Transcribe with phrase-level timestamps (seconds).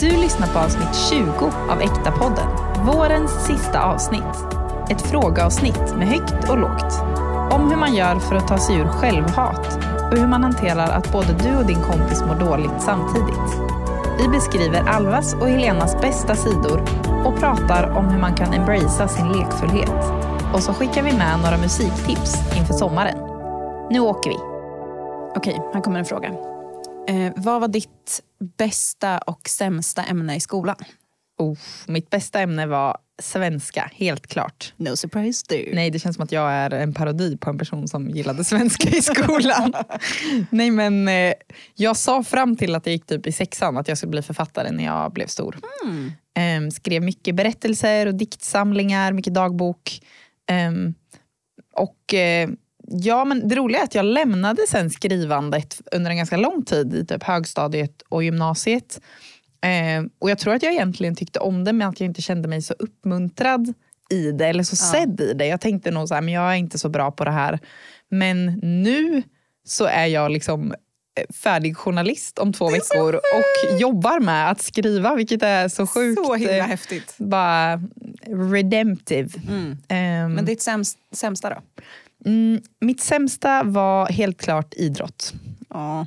[0.00, 2.48] Du lyssnar på avsnitt 20 av Äkta-podden.
[2.86, 4.36] Vårens sista avsnitt.
[4.90, 7.00] Ett frågeavsnitt med högt och lågt.
[7.52, 9.78] Om hur man gör för att ta sig ur självhat
[10.10, 13.50] och hur man hanterar att både du och din kompis mår dåligt samtidigt.
[14.18, 16.80] Vi beskriver Alvas och Helenas bästa sidor
[17.24, 20.04] och pratar om hur man kan embracea sin lekfullhet.
[20.54, 23.18] Och så skickar vi med några musiktips inför sommaren.
[23.90, 24.36] Nu åker vi.
[25.36, 26.30] Okej, här kommer en fråga.
[27.08, 28.22] Eh, vad var ditt
[28.56, 30.76] bästa och sämsta ämne i skolan?
[31.38, 34.74] Oh, mitt bästa ämne var svenska, helt klart.
[34.76, 35.74] No surprise there.
[35.74, 38.88] Nej, det känns som att jag är en parodi på en person som gillade svenska
[38.88, 39.72] i skolan.
[40.50, 41.32] Nej, men eh,
[41.74, 44.70] jag sa fram till att jag gick typ i sexan att jag skulle bli författare
[44.70, 45.58] när jag blev stor.
[45.84, 46.12] Mm.
[46.34, 50.00] Ehm, skrev mycket berättelser och diktsamlingar, mycket dagbok.
[50.46, 50.94] Ehm,
[51.74, 52.50] och eh,
[52.90, 56.94] ja, men det roliga är att jag lämnade sen skrivandet under en ganska lång tid
[56.94, 59.00] i typ högstadiet och gymnasiet.
[59.62, 62.48] Ehm, och jag tror att jag egentligen tyckte om det men att jag inte kände
[62.48, 63.74] mig så uppmuntrad
[64.10, 65.46] i det eller så sedd i det.
[65.46, 67.58] Jag tänkte nog så här, men jag är inte så bra på det här.
[68.08, 69.22] Men nu
[69.64, 70.74] så är jag liksom
[71.18, 76.26] eh, färdig journalist om två veckor och jobbar med att skriva vilket är så sjukt.
[76.26, 77.14] Så himla eh, häftigt.
[77.18, 77.82] bara
[78.52, 79.30] redemptive.
[79.48, 79.76] Mm.
[79.88, 81.82] Ehm, Men ditt sämst, sämsta då?
[82.24, 85.34] Mm, mitt sämsta var helt klart idrott.
[85.74, 86.06] Ja.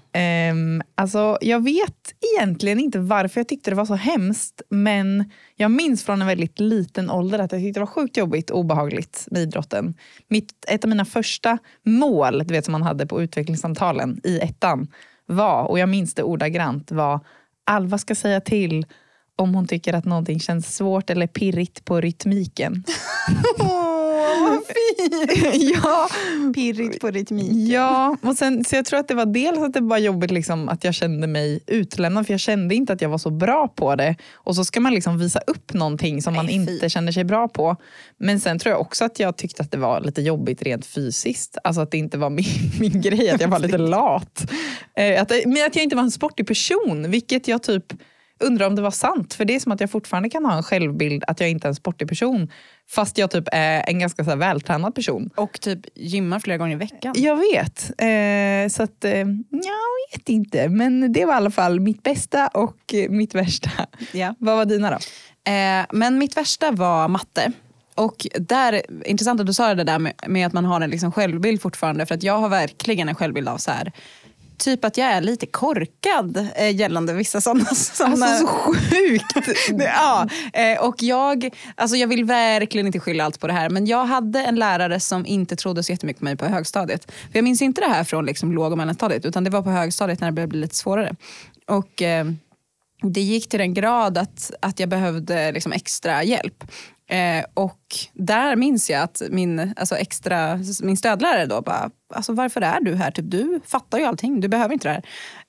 [0.52, 5.72] Um, alltså, jag vet egentligen inte varför jag tyckte det var så hemskt men jag
[5.72, 9.28] minns från en väldigt liten ålder att jag tyckte det var sjukt jobbigt och obehagligt
[9.32, 9.94] med idrotten.
[10.28, 14.88] Mitt, ett av mina första mål du vet, som man hade på utvecklingssamtalen i ettan
[15.26, 17.20] var, och jag minns det ordagrant, var
[17.66, 18.86] Alva ska säga till
[19.36, 22.84] om hon tycker att någonting känns svårt eller pirrigt på rytmiken.
[24.68, 25.54] Fint!
[25.84, 26.10] ja,
[26.56, 27.70] Pirrigt på rytmik.
[27.70, 30.70] Ja, och sen, så jag tror att det var dels att det var jobbigt liksom,
[30.70, 33.96] att jag kände mig utlämnad för jag kände inte att jag var så bra på
[33.96, 34.16] det.
[34.34, 37.48] Och så ska man liksom visa upp någonting som man Nej, inte känner sig bra
[37.48, 37.76] på.
[38.18, 41.58] Men sen tror jag också att jag tyckte att det var lite jobbigt rent fysiskt.
[41.64, 42.46] Alltså att det inte var min,
[42.80, 44.52] min grej, att jag var lite lat.
[44.98, 47.94] Eh, att, men att jag inte var en sportig person, vilket jag typ
[48.40, 49.34] undrar om det var sant.
[49.34, 51.70] För det är som att jag fortfarande kan ha en självbild att jag inte är
[51.70, 52.50] en sportig person.
[52.90, 55.30] Fast jag typ är en ganska så vältränad person.
[55.36, 57.14] Och typ gymmar flera gånger i veckan.
[57.18, 57.92] Jag vet.
[58.02, 59.12] Eh, så att, eh,
[59.50, 60.70] jag vet inte.
[60.70, 63.70] Men det var i alla fall mitt bästa och mitt värsta.
[64.12, 64.36] Ja.
[64.40, 64.98] Vad var dina då?
[65.52, 67.52] Eh, men mitt värsta var matte.
[67.96, 71.12] Och där, intressant att du sa det där med, med att man har en liksom
[71.12, 72.06] självbild fortfarande.
[72.06, 73.92] För att jag har verkligen en självbild av så här,
[74.58, 77.66] typ att jag är lite korkad eh, gällande vissa sådana.
[77.66, 79.50] sådana Alltså så sjukt!
[79.84, 83.86] Ja, eh, och jag, alltså jag vill verkligen inte skylla allt på det här men
[83.86, 87.12] jag hade en lärare som inte trodde så jättemycket på mig på högstadiet.
[87.12, 89.70] För jag minns inte det här från liksom låg och mellanstadiet utan det var på
[89.70, 91.16] högstadiet när det började bli lite svårare.
[91.68, 92.26] Och eh,
[93.02, 96.64] det gick till den grad att, att jag behövde liksom extra hjälp.
[97.08, 97.80] Eh, och
[98.14, 102.96] där minns jag att min, alltså extra, min stödlärare då bara, alltså varför är du
[102.96, 103.12] här?
[103.12, 104.94] Typ, du fattar ju allting, du behöver inte det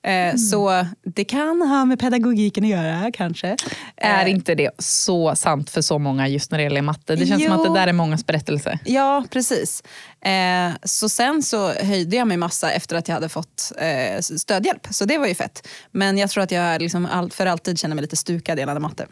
[0.03, 0.29] här.
[0.31, 3.57] Eh, Så det kan ha med pedagogiken att göra kanske.
[3.97, 7.15] Är Eh, inte det så sant för så många just när det gäller matte?
[7.15, 7.61] Det känns som Jo.
[7.61, 8.79] att det där är mångas berättelse.
[8.85, 9.83] Ja, precis.
[10.21, 14.87] Eh, så sen så höjde jag mig massa efter att jag hade fått eh, stödhjälp.
[14.91, 15.67] Så det var ju fett.
[15.91, 19.05] Men jag tror att jag liksom all, för alltid känner mig lite stukad gällande matte.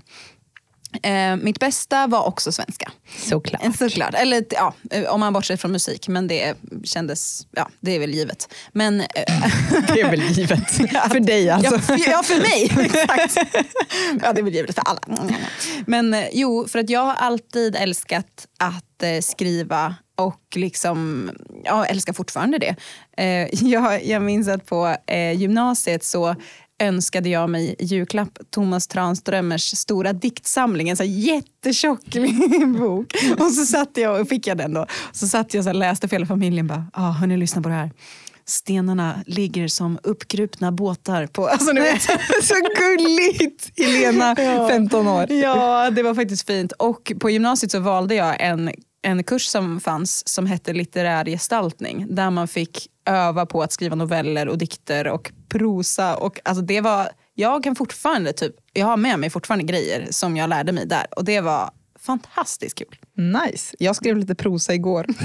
[1.04, 2.92] Eh, mitt bästa var också svenska.
[3.18, 3.64] Såklart.
[3.66, 4.14] Eh, Såklart.
[4.14, 6.08] Eller ja, eh, om man bortser från musik.
[6.08, 8.54] Men det kändes, ja det är väl givet.
[8.72, 9.08] Men, eh,
[9.88, 10.72] Det är väl givet.
[11.12, 11.80] för dig alltså.
[11.94, 12.86] Ja, ja, för mig.
[12.86, 13.38] Exakt.
[14.22, 15.02] Ja, det är väl givet för alla.
[15.88, 21.30] Men eh, jo, för att jag har alltid älskat att eh, skriva och liksom,
[21.64, 22.76] ja, älskar fortfarande det.
[23.52, 24.96] Jag, jag minns att på
[25.36, 26.36] gymnasiet så
[26.82, 32.06] önskade jag mig i julklapp Thomas Tranströmers stora diktsamling, en så jättetjock
[32.80, 33.14] bok.
[33.40, 34.86] Och så satt jag och fick jag den då.
[35.12, 36.68] Så satt jag och läste för hela familjen.
[36.68, 37.92] Bara, ah, hörni, lyssna på det här.
[38.46, 41.48] Stenarna ligger som uppkrupna båtar på...
[41.54, 42.02] Alltså, ni vet.
[42.44, 43.72] så gulligt!
[43.78, 44.68] Helena, Ja.
[44.70, 45.32] 15 år.
[45.32, 46.72] Ja, det var faktiskt fint.
[46.72, 48.72] Och på gymnasiet så valde jag en,
[49.04, 52.06] en kurs som fanns som hette litterär gestaltning.
[52.10, 56.16] Där man fick öva på att skriva noveller och dikter och prosa.
[56.16, 60.38] Och, alltså, det var, jag kan fortfarande typ, jag har med mig fortfarande grejer som
[60.38, 61.06] jag lärde mig där.
[61.16, 62.96] Och det var fantastiskt kul.
[63.18, 63.76] Nice.
[63.80, 65.06] Jag skrev lite prosa igår.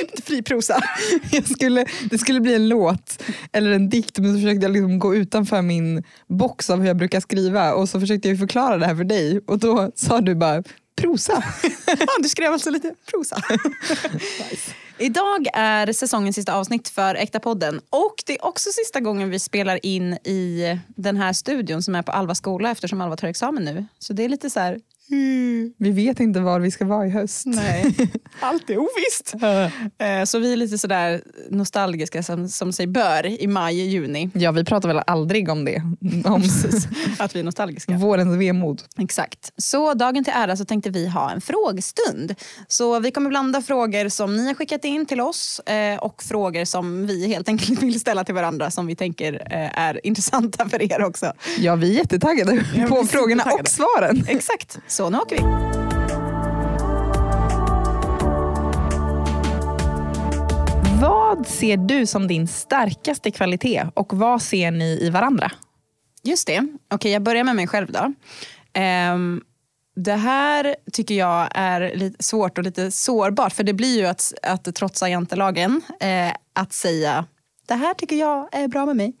[0.00, 0.82] Lite fri prosa.
[1.30, 4.98] Jag skulle, det skulle bli en låt eller en dikt men så försökte jag liksom
[4.98, 8.86] gå utanför min box av hur jag brukar skriva och så försökte jag förklara det
[8.86, 10.62] här för dig och då sa du bara
[10.96, 11.44] prosa.
[12.22, 13.42] Du skrev alltså lite prosa.
[14.98, 19.38] Idag är säsongens sista avsnitt för Äkta podden och det är också sista gången vi
[19.38, 23.64] spelar in i den här studion som är på Alva skola eftersom Alva tar examen
[23.64, 23.86] nu.
[23.98, 24.80] Så det är lite så här,
[25.78, 27.42] Vi vet inte var vi ska vara i höst.
[27.46, 27.94] nej,
[28.40, 29.34] allt är ovisst.
[29.98, 34.30] Eh, Så vi är lite sådär nostalgiska som, som sig bör i maj, juni.
[34.34, 35.82] Ja, vi pratar väl aldrig om det.
[36.24, 36.42] Om
[37.18, 37.92] Att vi är nostalgiska.
[37.92, 38.82] vårens vemod.
[38.98, 39.52] Exakt.
[39.56, 42.34] Så dagen till ära så tänkte vi ha en frågestund.
[42.68, 46.64] Så vi kommer blanda frågor som ni har skickat in till oss eh, och frågor
[46.64, 50.92] som vi helt enkelt vill ställa till varandra som vi tänker eh, är intressanta för
[50.92, 51.32] er också.
[51.58, 54.24] Ja, vi är jättetaggade Ja, på frågorna och svaren.
[54.28, 54.78] Exakt.
[54.86, 55.42] Så nu åker vi.
[61.00, 65.52] Vad ser du som din starkaste kvalitet och vad ser ni i varandra?
[66.22, 66.66] Just det.
[66.94, 68.12] Okej, jag börjar med mig själv då.
[69.12, 69.42] Um,
[69.96, 74.32] det här tycker jag är lite svårt och lite sårbart för det blir ju att,
[74.42, 75.82] att trotsa jantelagen.
[76.00, 77.24] Eh, att säga
[77.66, 79.12] det här tycker jag är bra med mig.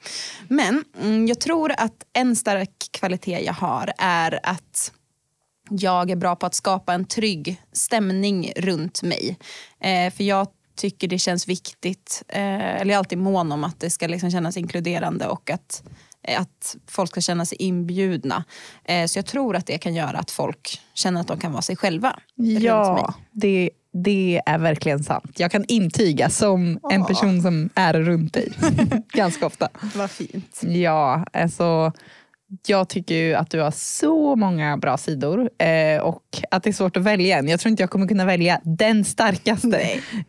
[0.48, 4.92] Men mm, jag tror att en stark kvalitet jag har är att
[5.70, 9.38] jag är bra på att skapa en trygg stämning runt mig.
[9.80, 10.46] Eh, för jag
[10.76, 14.30] tycker det känns viktigt, eh, eller jag är alltid mån om att det ska liksom
[14.30, 15.82] kännas inkluderande och att,
[16.22, 18.44] eh, att folk ska känna sig inbjudna.
[18.84, 21.62] Eh, så jag tror att det kan göra att folk känner att de kan vara
[21.62, 22.08] sig själva.
[22.36, 22.62] runt mig.
[22.62, 25.32] Ja, det, det är verkligen sant.
[25.36, 27.06] Jag kan intyga som en Åh.
[27.06, 28.52] person som är runt dig
[29.12, 29.68] ganska ofta.
[29.94, 30.60] Vad fint.
[30.62, 31.92] Ja, alltså
[32.66, 36.72] jag tycker ju att du har så många bra sidor eh, och att det är
[36.72, 37.48] svårt att välja en.
[37.48, 39.80] Jag tror inte jag kommer kunna välja den starkaste.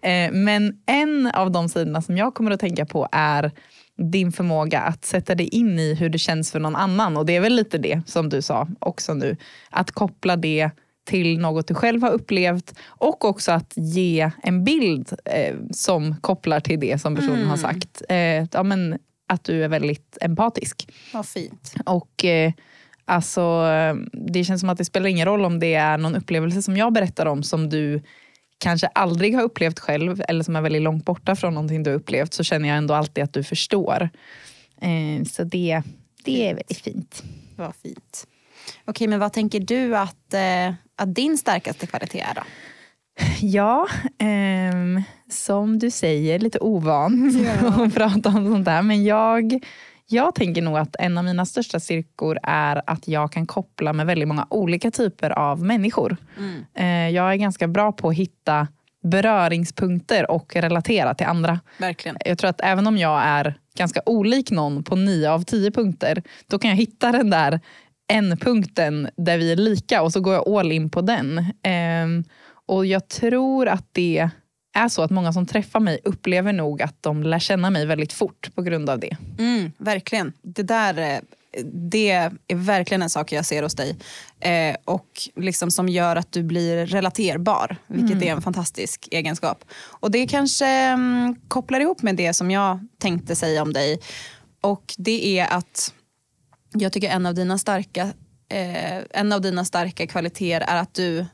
[0.02, 3.52] Eh, men en av de sidorna som jag kommer att tänka på är
[3.98, 7.18] din förmåga att sätta dig in i hur det känns för någon annan.
[7.18, 9.38] Och det är väl lite det som du sa också nu.
[9.70, 10.70] Att koppla det
[11.06, 16.60] till något du själv har upplevt och också att ge en bild eh, som kopplar
[16.60, 18.02] till det som personen har sagt.
[18.10, 20.88] Eh, ja, men att du är väldigt empatisk.
[21.14, 21.74] Vad fint.
[21.86, 22.54] Och eh,
[23.06, 23.64] alltså,
[24.14, 26.94] Det känns som att det spelar ingen roll om det är någon upplevelse som jag
[26.94, 28.02] berättar om som du
[28.58, 31.98] kanske aldrig har upplevt själv eller som är väldigt långt borta från någonting du har
[31.98, 34.10] upplevt så känner jag ändå alltid att du förstår.
[34.82, 35.82] Eh, så det,
[36.24, 37.24] det är väldigt fint.
[37.56, 38.28] Vad fint.
[38.86, 42.42] Okej, men vad tänker du att, eh, att din starkaste kvalitet är då?
[43.42, 47.32] Ja, ehm, som du säger, lite ovan
[47.86, 48.82] att prata om sånt där.
[48.82, 49.64] Men jag,
[50.08, 54.06] jag tänker nog att en av mina största styrkor är att jag kan koppla med
[54.06, 56.18] väldigt många olika typer av människor.
[56.74, 58.68] Eh, jag är ganska bra på att hitta
[59.04, 61.60] beröringspunkter och relatera till andra.
[61.78, 62.18] Verkligen.
[62.26, 66.24] Jag tror att även om jag är ganska olik någon på nio av tio punkter,
[66.48, 67.60] då kan jag hitta den där
[68.08, 71.46] en punkten där vi är lika och så går jag all in på den.
[71.64, 72.24] Ehm,
[72.66, 74.30] och jag tror att det
[74.74, 78.14] är så att många som träffar mig upplever nog att de lär känna mig väldigt
[78.14, 79.18] fort på grund av det.
[79.40, 80.34] Mm, verkligen.
[80.42, 81.20] Det där eh,
[81.64, 83.96] det är verkligen en sak jag ser hos dig.
[84.40, 89.66] Eh, och liksom som gör att du blir relaterbar, vilket är en fantastisk egenskap.
[89.84, 94.00] Och det kanske mm, kopplar ihop med det som jag tänkte säga om dig.
[94.62, 95.94] Och det är att
[96.74, 98.02] jag tycker en av dina starka,
[98.50, 101.26] eh, en av dina starka kvaliteter är att du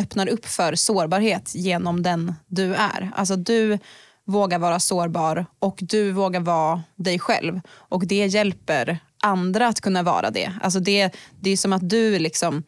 [0.00, 3.10] öppnar upp för sårbarhet genom den du är.
[3.16, 3.78] Alltså du
[4.26, 7.60] vågar vara sårbar och du vågar vara dig själv.
[7.70, 10.52] Och det hjälper andra att kunna vara det.
[10.62, 12.62] Alltså det, det är som att du liksom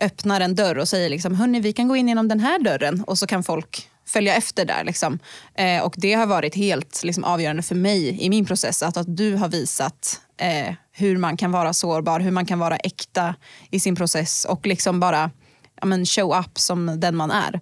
[0.00, 3.04] öppnar en dörr och säger liksom, hörni vi kan gå in genom den här dörren
[3.06, 4.84] och så kan folk följa efter där.
[4.84, 5.18] Liksom.
[5.54, 9.16] Eh, och det har varit helt liksom, avgörande för mig i min process att, att
[9.16, 13.34] du har visat eh, hur man kan vara sårbar, hur man kan vara äkta
[13.70, 15.30] i sin process och liksom bara
[15.80, 17.60] ja, men show up som den man är.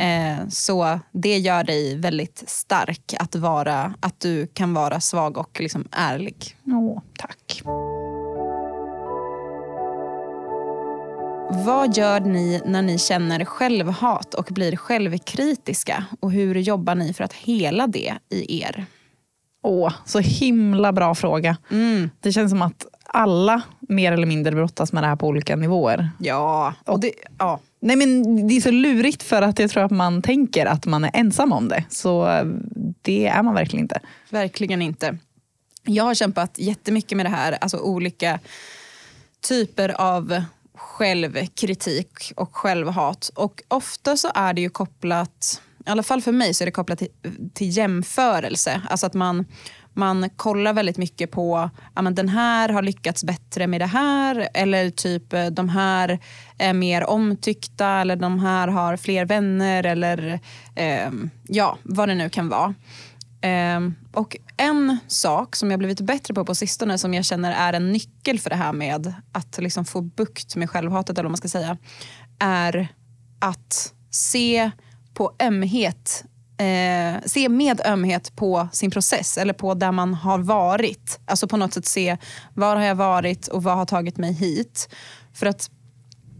[0.00, 5.60] Eh, så det gör dig väldigt stark att, vara, att du kan vara svag och
[5.60, 6.56] liksom ärlig.
[6.66, 7.62] Åh, tack.
[11.50, 16.04] Vad gör ni när ni känner självhat och blir självkritiska?
[16.20, 18.86] Och hur jobbar ni för att hela det i er?
[19.62, 21.56] Åh, så himla bra fråga.
[21.70, 22.10] Mm.
[22.20, 26.10] Det känns som att alla mer eller mindre brottas med det här på olika nivåer.
[26.18, 27.60] Ja, och det, ja.
[27.80, 31.04] Nej men Det är så lurigt för att jag tror att man tänker att man
[31.04, 31.84] är ensam om det.
[31.88, 32.44] Så eh,
[33.02, 34.00] det är man verkligen inte.
[34.30, 35.18] Verkligen inte.
[35.82, 38.40] Jag har kämpat jättemycket med det här, alltså olika
[39.48, 40.42] typer av
[40.74, 43.30] självkritik och självhat.
[43.34, 46.72] Och ofta så är det ju kopplat, i alla fall för mig så är det
[46.72, 47.08] kopplat till,
[47.54, 48.82] till jämförelse.
[48.90, 49.44] Alltså att man,
[49.96, 54.48] man kollar väldigt mycket på, ja men den här har lyckats bättre med det här
[54.54, 56.18] eller typ eh, de här
[56.58, 60.40] är mer omtyckta eller de här har fler vänner eller
[60.74, 61.10] eh,
[61.48, 62.74] ja, vad det nu kan vara.
[63.40, 63.80] Eh,
[64.12, 67.92] och en sak som jag blivit bättre på på sistone som jag känner är en
[67.92, 71.48] nyckel för det här med att liksom få bukt med självhatet eller vad man ska
[71.48, 71.76] säga
[72.38, 72.88] är
[73.38, 74.70] att se
[75.14, 76.24] på ömhet
[76.58, 81.20] eh, se med ömhet på sin process eller på där man har varit.
[81.24, 82.16] Alltså på något sätt se
[82.54, 84.88] var har jag varit och vad har tagit mig hit.
[85.34, 85.70] För att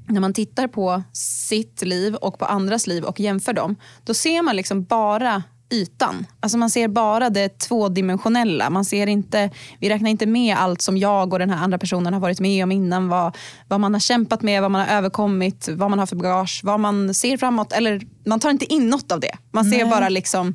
[0.09, 4.43] när man tittar på sitt liv och på andras liv och jämför dem, då ser
[4.43, 6.27] man liksom bara ytan.
[6.41, 8.71] Alltså man ser bara det tvådimensionella.
[8.71, 12.13] Man ser inte, vi räknar inte med allt som jag och den här andra personen
[12.13, 13.09] har varit med om innan.
[13.09, 13.37] Vad,
[13.69, 16.81] vad man har kämpat med, vad man har överkommit, vad man har för bagage, vad
[16.81, 17.73] man ser framåt.
[17.73, 19.33] Eller man tar inte in något av det.
[19.53, 19.91] Man ser Nej.
[19.91, 20.55] bara liksom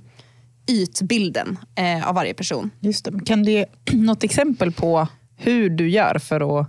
[0.68, 2.72] ytbilden eh, av varje person.
[2.80, 3.25] Just det.
[3.25, 6.68] Kan du ge något exempel på hur du gör för att,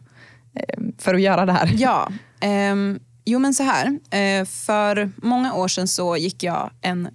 [0.55, 1.71] eh, för att göra det här?
[1.77, 2.09] Ja.
[2.41, 2.75] Eh,
[3.25, 3.87] jo men så här.
[4.11, 7.09] Eh, för många år sedan så gick jag en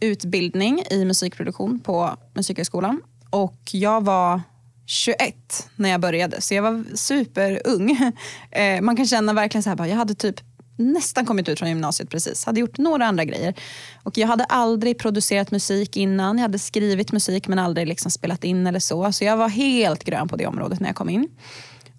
[0.00, 3.02] utbildning i musikproduktion på Musikhögskolan.
[3.30, 4.40] Och jag var
[4.86, 5.34] 21
[5.76, 7.98] när jag började, så jag var superung.
[8.52, 10.40] Eh, man kan känna verkligen så här, jag hade typ
[10.76, 12.44] nästan kommit ut från gymnasiet precis.
[12.44, 13.54] Hade gjort några andra grejer.
[14.02, 16.38] Och jag hade aldrig producerat musik innan.
[16.38, 19.12] Jag hade skrivit musik men aldrig liksom spelat in eller så.
[19.12, 21.28] Så jag var helt grön på det området när jag kom in.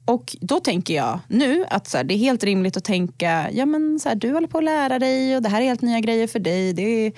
[0.05, 3.65] Och då tänker jag nu att så här, det är helt rimligt att tänka, ja
[3.65, 5.99] men så här, du håller på att lära dig och det här är helt nya
[5.99, 6.73] grejer för dig.
[6.73, 7.11] Det är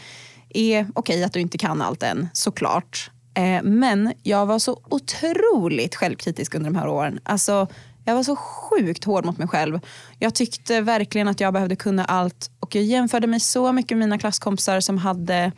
[0.53, 3.11] är okej att du inte kan allt än, såklart.
[3.33, 7.19] Eh, men jag var så otroligt självkritisk under de här åren.
[7.23, 7.67] Alltså,
[8.05, 9.79] jag var så sjukt hård mot mig själv.
[10.19, 14.07] Jag tyckte verkligen att jag behövde kunna allt och jag jämförde mig så mycket med
[14.07, 15.51] mina klasskompisar som hade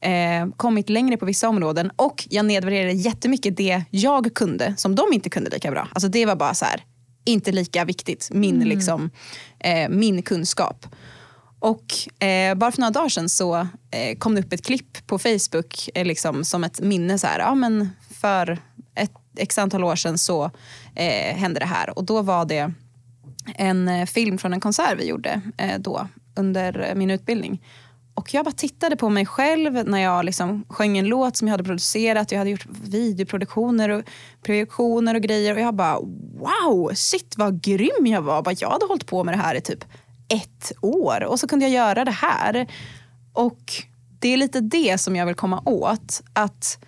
[0.00, 5.12] eh, kommit längre på vissa områden och jag nedvärderade jättemycket det jag kunde som de
[5.12, 5.88] inte kunde lika bra.
[5.92, 6.84] Alltså det var bara så här,
[7.24, 8.68] inte lika viktigt, min, mm.
[8.68, 9.10] liksom,
[9.58, 10.86] eh, min kunskap.
[11.60, 13.56] Och eh, bara för några dagar sedan så
[13.90, 17.18] eh, kom det upp ett klipp på Facebook eh, liksom, som ett minne.
[17.18, 17.90] Så här, ja, men
[18.20, 18.58] för
[18.94, 20.44] ett x antal år sedan så
[20.94, 21.98] eh, hände det här.
[21.98, 22.72] Och då var det
[23.54, 27.62] en eh, film från en konsert vi gjorde eh, då under min utbildning.
[28.14, 31.52] Och jag bara tittade på mig själv när jag liksom sjöng en låt som jag
[31.52, 32.32] hade producerat.
[32.32, 34.04] Jag hade gjort videoproduktioner och
[34.42, 35.54] projektioner och grejer.
[35.54, 35.98] Och jag bara
[36.38, 38.42] wow, shit vad grym jag var.
[38.42, 39.84] Bara, jag hade hållit på med det här i typ
[40.30, 42.66] ett år och så kunde jag göra det här.
[43.32, 43.72] Och
[44.18, 46.22] det är lite det som jag vill komma åt.
[46.32, 46.78] Att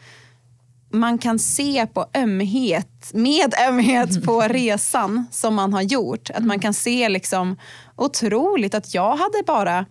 [0.93, 6.31] man kan se på ömhet, med ömhet på resan som man har gjort.
[6.31, 7.57] Att man kan se liksom
[7.97, 9.87] otroligt att jag hade bara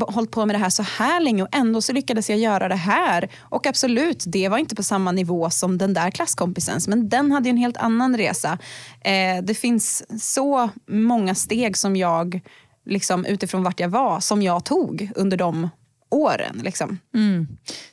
[0.00, 2.74] hållit på med det här så här länge och ändå så lyckades jag göra det
[2.74, 3.28] här.
[3.40, 7.50] Och absolut, det var inte på samma nivå som den där klasskompisens men den hade
[7.50, 8.58] en helt annan resa.
[9.00, 12.40] Eh, det finns så många steg som jag
[12.84, 15.68] liksom, utifrån vart jag var som jag tog under de
[16.10, 16.60] åren.
[16.64, 16.98] Liksom.
[17.14, 17.48] Mm.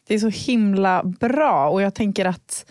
[0.08, 2.66] Det är så himla bra och jag tänker att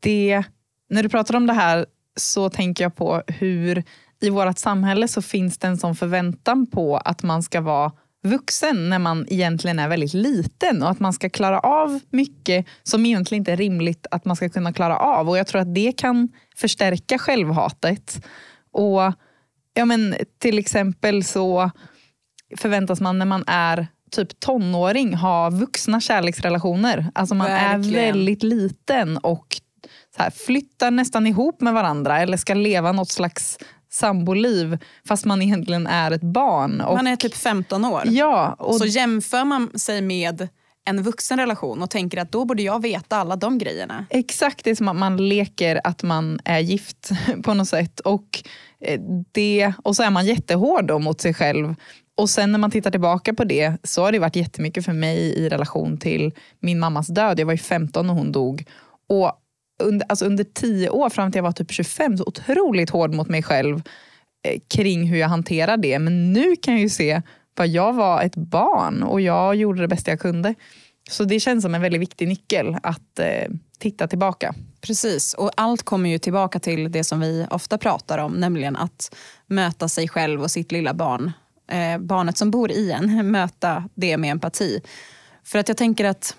[0.00, 0.42] det,
[0.90, 1.86] när du pratar om det här
[2.16, 3.84] så tänker jag på hur
[4.20, 8.88] i vårt samhälle så finns det en sån förväntan på att man ska vara vuxen
[8.88, 13.40] när man egentligen är väldigt liten och att man ska klara av mycket som egentligen
[13.40, 15.28] inte är rimligt att man ska kunna klara av.
[15.28, 18.26] Och Jag tror att det kan förstärka självhatet.
[18.72, 19.12] Och
[19.74, 21.70] ja, men, till exempel så
[22.56, 27.10] förväntas man när man är typ tonåring ha vuxna kärleksrelationer.
[27.14, 28.00] Alltså man Verkligen.
[28.00, 29.60] är väldigt liten och
[30.16, 33.58] så här, flyttar nästan ihop med varandra eller ska leva något slags
[33.90, 34.78] samboliv
[35.08, 36.80] fast man egentligen är ett barn.
[36.80, 38.02] Och, man är typ 15 år.
[38.04, 40.48] Ja, och så jämför man sig med
[40.84, 44.06] en vuxen relation och tänker att då borde jag veta alla de grejerna.
[44.10, 47.10] Exakt, det är som att man leker att man är gift
[47.42, 48.00] på något sätt.
[48.00, 48.42] Och,
[48.80, 49.00] eh,
[49.32, 51.74] det, och så är man jättehård då mot sig själv.
[52.16, 55.18] Och sen när man tittar tillbaka på det så har det varit jättemycket för mig
[55.18, 57.40] i relation till min mammas död.
[57.40, 58.64] Jag var ju 15 när hon dog.
[59.08, 59.32] Och
[59.82, 63.28] under, alltså under tio år fram till jag var typ 25 så otroligt hård mot
[63.28, 63.82] mig själv
[64.48, 65.98] eh, kring hur jag hanterar det.
[65.98, 67.22] Men nu kan jag ju se
[67.54, 70.54] bara jag var ett barn och jag gjorde det bästa jag kunde.
[71.10, 74.54] Så det känns som en väldigt viktig nyckel att eh, titta tillbaka.
[74.80, 79.14] Precis, och allt kommer ju tillbaka till det som vi ofta pratar om, nämligen att
[79.46, 81.32] möta sig själv och sitt lilla barn.
[81.70, 84.80] Eh, barnet som bor i en, möta det med empati.
[85.44, 86.36] För att jag tänker att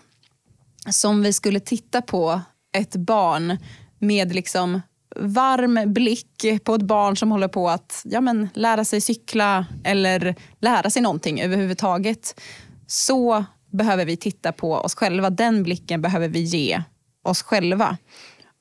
[0.90, 2.42] som vi skulle titta på
[2.78, 3.58] ett barn
[4.00, 4.82] med liksom
[5.16, 10.36] varm blick på ett barn som håller på att ja, men, lära sig cykla eller
[10.60, 12.42] lära sig någonting överhuvudtaget.
[12.88, 15.30] Så behöver vi titta på oss själva.
[15.30, 16.84] Den blicken behöver vi ge
[17.24, 17.98] oss själva.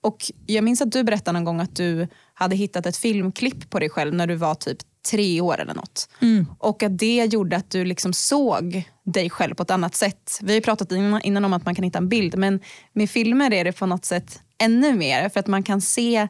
[0.00, 3.78] Och jag minns att du berättade någon gång att du hade hittat ett filmklipp på
[3.78, 4.78] dig själv när du var typ
[5.11, 6.08] tre år eller något.
[6.20, 6.46] Mm.
[6.58, 10.38] Och att det gjorde att du liksom såg dig själv på ett annat sätt.
[10.42, 12.61] Vi har pratat innan, innan om att man kan hitta en bild men
[12.92, 16.28] med filmer är det på något sätt ännu mer för att man kan se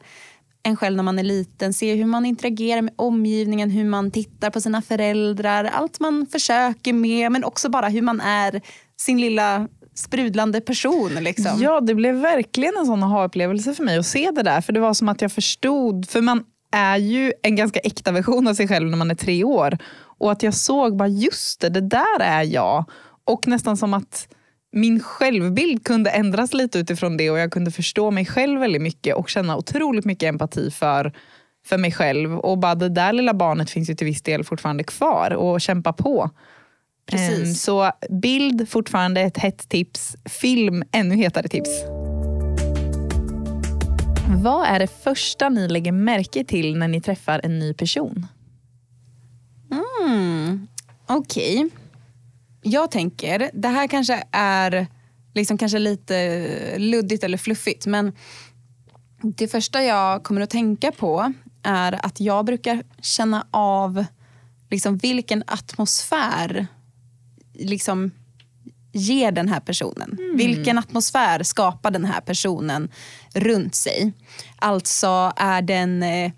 [0.63, 4.49] en själv när man är liten, se hur man interagerar med omgivningen, hur man tittar
[4.49, 8.61] på sina föräldrar, allt man försöker med men också bara hur man är
[8.97, 11.11] sin lilla sprudlande person.
[11.13, 11.61] Liksom.
[11.61, 14.61] Ja, det blev verkligen en sån aha-upplevelse för mig att se det där.
[14.61, 18.47] För det var som att jag förstod, för man är ju en ganska äkta version
[18.47, 19.77] av sig själv när man är tre år.
[20.17, 22.85] Och att jag såg bara, just det, det där är jag.
[23.25, 24.27] Och nästan som att
[24.75, 29.15] min självbild kunde ändras lite utifrån det och jag kunde förstå mig själv väldigt mycket
[29.15, 31.13] och känna otroligt mycket empati för,
[31.65, 32.39] för mig själv.
[32.39, 35.93] Och bara det där lilla barnet finns ju till viss del fortfarande kvar och kämpa
[35.93, 36.29] på.
[37.05, 37.39] Precis.
[37.39, 40.15] Ehm, Så bild fortfarande ett hett tips.
[40.25, 41.83] Film ännu hetare tips.
[44.43, 48.27] Vad är det första ni lägger märke till när ni träffar en ny person?
[49.71, 50.67] Mm,
[51.07, 51.69] Okej.
[52.67, 54.87] Jag tänker, det här kanske är
[55.33, 58.11] liksom kanske lite luddigt eller fluffigt men
[59.21, 64.05] det första jag kommer att tänka på är att jag brukar känna av
[64.69, 66.67] liksom vilken atmosfär
[67.53, 68.11] liksom
[68.93, 70.17] ger den här personen.
[70.35, 72.91] Vilken atmosfär skapar den här personen
[73.33, 74.13] runt sig?
[74.55, 76.31] Alltså är den eh,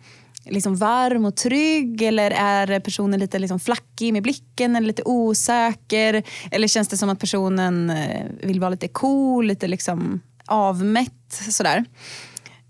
[0.49, 6.23] liksom varm och trygg eller är personen lite liksom flackig med blicken eller lite osäker?
[6.51, 11.85] Eller känns det som att personen eh, vill vara lite cool, lite liksom avmätt sådär?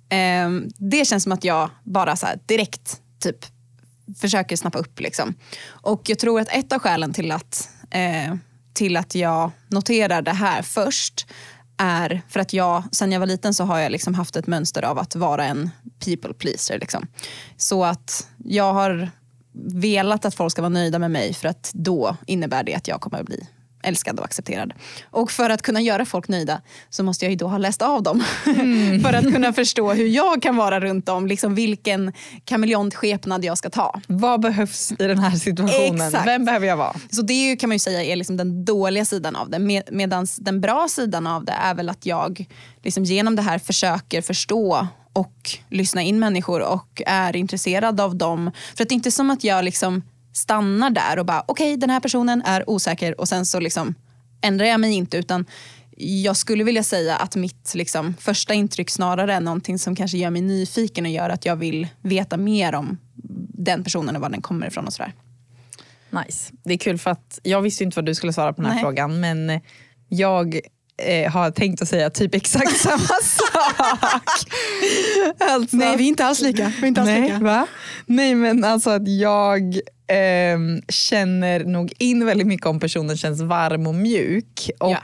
[0.09, 3.45] Ehm, det känns som att jag bara så här direkt typ
[4.19, 4.99] försöker snappa upp.
[4.99, 5.33] Liksom.
[5.67, 8.35] Och jag tror att ett av skälen till att, eh,
[8.73, 11.27] till att jag noterar det här först
[11.77, 14.83] är för att jag, sen jag var liten så har jag liksom haft ett mönster
[14.83, 15.69] av att vara en
[16.05, 16.79] people pleaser.
[16.79, 17.07] Liksom.
[17.57, 19.09] Så att jag har
[19.63, 23.01] velat att folk ska vara nöjda med mig för att då innebär det att jag
[23.01, 23.47] kommer att bli
[23.83, 24.73] älskad och accepterad.
[25.11, 28.03] Och för att kunna göra folk nöjda så måste jag ju då ha läst av
[28.03, 28.23] dem.
[29.03, 32.13] för att kunna förstå hur jag kan vara runt dem, liksom vilken
[32.45, 34.01] kameleontskepnad jag ska ta.
[34.07, 36.07] Vad behövs i den här situationen?
[36.07, 36.27] Exakt.
[36.27, 36.95] Vem behöver jag vara?
[37.11, 39.59] Så det är ju, kan man ju säga är liksom den dåliga sidan av det.
[39.59, 42.45] Med, Medan den bra sidan av det är väl att jag
[42.83, 48.51] liksom genom det här försöker förstå och lyssna in människor och är intresserad av dem.
[48.75, 50.03] För att det är inte som att jag liksom
[50.37, 53.95] stannar där och bara okej den här personen är osäker och sen så liksom
[54.41, 55.45] ändrar jag mig inte utan
[55.99, 60.29] jag skulle vilja säga att mitt liksom, första intryck snarare är någonting som kanske gör
[60.29, 62.97] mig nyfiken och gör att jag vill veta mer om
[63.53, 65.13] den personen och var den kommer ifrån och sådär.
[66.09, 66.53] Nice.
[66.63, 68.75] Det är kul för att jag visste inte vad du skulle svara på den här
[68.75, 68.83] Nej.
[68.83, 69.61] frågan men
[70.09, 70.59] jag
[70.97, 74.51] eh, har tänkt att säga typ exakt samma sak.
[75.39, 76.73] alltså, vi är inte alls lika.
[76.81, 77.39] Vi inte alls Nej, lika.
[77.39, 77.67] va?
[78.05, 83.87] Nej men alltså att jag ehm, känner nog in väldigt mycket om personen känns varm
[83.87, 84.69] och mjuk.
[84.79, 84.99] Och Ja.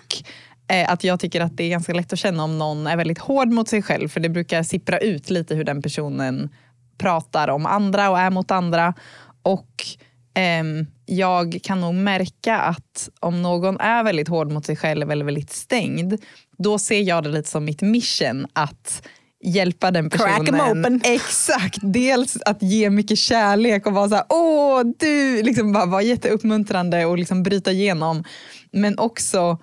[0.75, 3.19] eh, att jag tycker att det är ganska lätt att känna om någon är väldigt
[3.19, 6.49] hård mot sig själv för det brukar sippra ut lite hur den personen
[6.97, 8.93] pratar om andra och är mot andra.
[9.41, 9.85] Och
[10.33, 15.25] ehm, jag kan nog märka att om någon är väldigt hård mot sig själv eller
[15.25, 16.13] väldigt stängd,
[16.57, 19.07] då ser jag det lite som mitt mission att
[19.43, 20.79] hjälpa den Crack personen.
[20.79, 21.01] open.
[21.13, 26.01] Exakt, dels att ge mycket kärlek och vara så här, åh du, liksom bara vara
[26.01, 28.23] jätteuppmuntrande och liksom bryta igenom.
[28.71, 29.57] Men också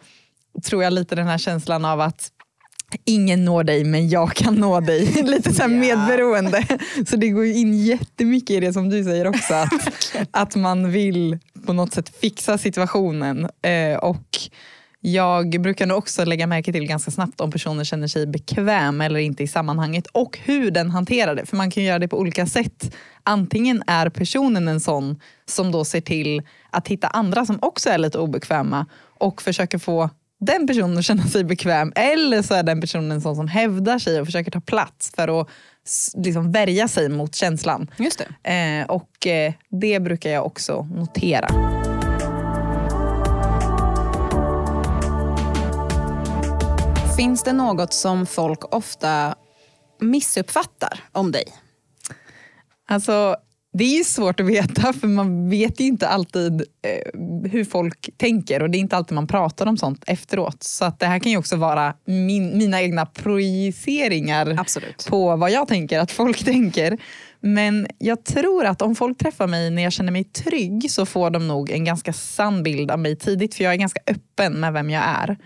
[0.64, 2.30] tror jag lite den här känslan av att
[3.04, 5.06] ingen når dig men jag kan nå dig.
[5.24, 6.66] Lite så här medberoende.
[7.06, 9.54] Så det går in jättemycket i det som du säger också.
[9.54, 9.72] Att,
[10.30, 13.48] att man vill på något sätt fixa situationen.
[13.62, 14.38] Eh, och
[15.00, 19.20] jag brukar nog också lägga märke till ganska snabbt om personen känner sig bekväm eller
[19.20, 21.46] inte i sammanhanget och hur den hanterar det.
[21.46, 22.96] För man kan göra det på olika sätt.
[23.22, 27.98] Antingen är personen en sån som då ser till att hitta andra som också är
[27.98, 28.86] lite obekväma
[29.18, 30.10] och försöker få
[30.40, 31.92] den personen att känna sig bekväm.
[31.94, 35.40] Eller så är den personen en sån som hävdar sig och försöker ta plats för
[35.40, 35.48] att
[36.14, 37.90] liksom värja sig mot känslan.
[37.98, 38.50] Just det.
[38.50, 41.48] Eh, och eh, det brukar jag också notera.
[47.20, 49.34] Finns det något som folk ofta
[50.00, 51.44] missuppfattar om dig?
[52.88, 53.36] Alltså,
[53.72, 58.10] det är ju svårt att veta för man vet ju inte alltid eh, hur folk
[58.16, 60.62] tänker och det är inte alltid man pratar om sånt efteråt.
[60.62, 65.06] Så att det här kan ju också vara min, mina egna projiceringar Absolut.
[65.08, 66.98] på vad jag tänker att folk tänker.
[67.40, 71.30] Men jag tror att om folk träffar mig när jag känner mig trygg så får
[71.30, 74.72] de nog en ganska sann bild av mig tidigt för jag är ganska öppen med
[74.72, 75.36] vem jag är.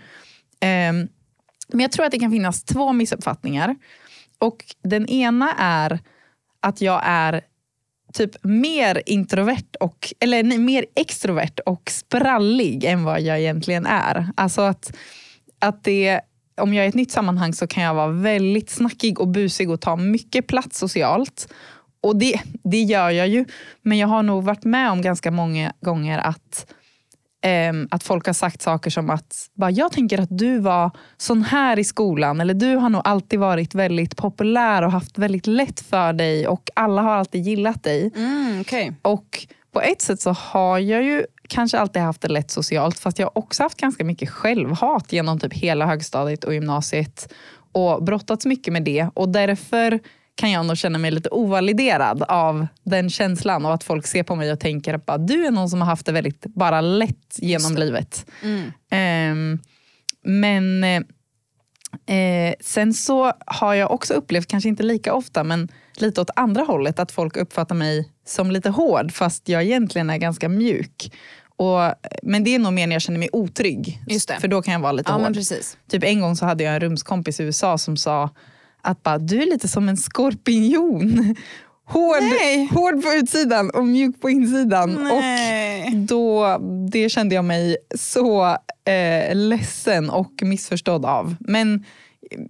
[0.59, 1.07] Ehm,
[1.67, 3.75] men jag tror att det kan finnas två missuppfattningar.
[4.39, 5.99] Och den ena är
[6.59, 7.41] att jag är
[8.13, 14.29] typ mer introvert och, eller nej, mer extrovert och sprallig än vad jag egentligen är.
[14.35, 14.97] Alltså att,
[15.59, 16.21] att det,
[16.57, 19.69] om jag är i ett nytt sammanhang så kan jag vara väldigt snackig och busig
[19.69, 21.53] och ta mycket plats socialt.
[22.01, 23.45] Och det, det gör jag ju.
[23.81, 26.73] Men jag har nog varit med om ganska många gånger att
[27.89, 31.79] att folk har sagt saker som att bara, jag tänker att du var sån här
[31.79, 36.13] i skolan eller du har nog alltid varit väldigt populär och haft väldigt lätt för
[36.13, 38.11] dig och alla har alltid gillat dig.
[38.15, 38.91] Mm, okay.
[39.01, 43.19] Och på ett sätt så har jag ju kanske alltid haft det lätt socialt fast
[43.19, 47.33] jag har också haft ganska mycket självhat genom typ hela högstadiet och gymnasiet
[47.71, 49.99] och brottats mycket med det och därför
[50.35, 54.35] kan jag nog känna mig lite ovaliderad av den känslan och att folk ser på
[54.35, 57.75] mig och tänker att du är någon som har haft det väldigt bara lätt genom
[57.75, 58.25] livet.
[58.41, 58.71] Mm.
[59.31, 59.59] Um,
[60.23, 66.29] men eh, sen så har jag också upplevt, kanske inte lika ofta, men lite åt
[66.35, 71.13] andra hållet, att folk uppfattar mig som lite hård fast jag egentligen är ganska mjuk.
[71.57, 71.79] Och,
[72.23, 74.01] men det är nog mer när jag känner mig otrygg.
[74.39, 75.23] För då kan jag vara lite ja, hård.
[75.89, 78.29] Typ en gång så hade jag en rumskompis i USA som sa
[78.85, 81.35] att bara, du är lite som en skorpion.
[81.87, 82.23] Hård,
[82.71, 84.97] hård på utsidan och mjuk på insidan.
[85.03, 85.87] Nej.
[85.87, 86.57] Och då,
[86.91, 88.45] Det kände jag mig så
[88.85, 91.35] eh, ledsen och missförstådd av.
[91.39, 91.85] Men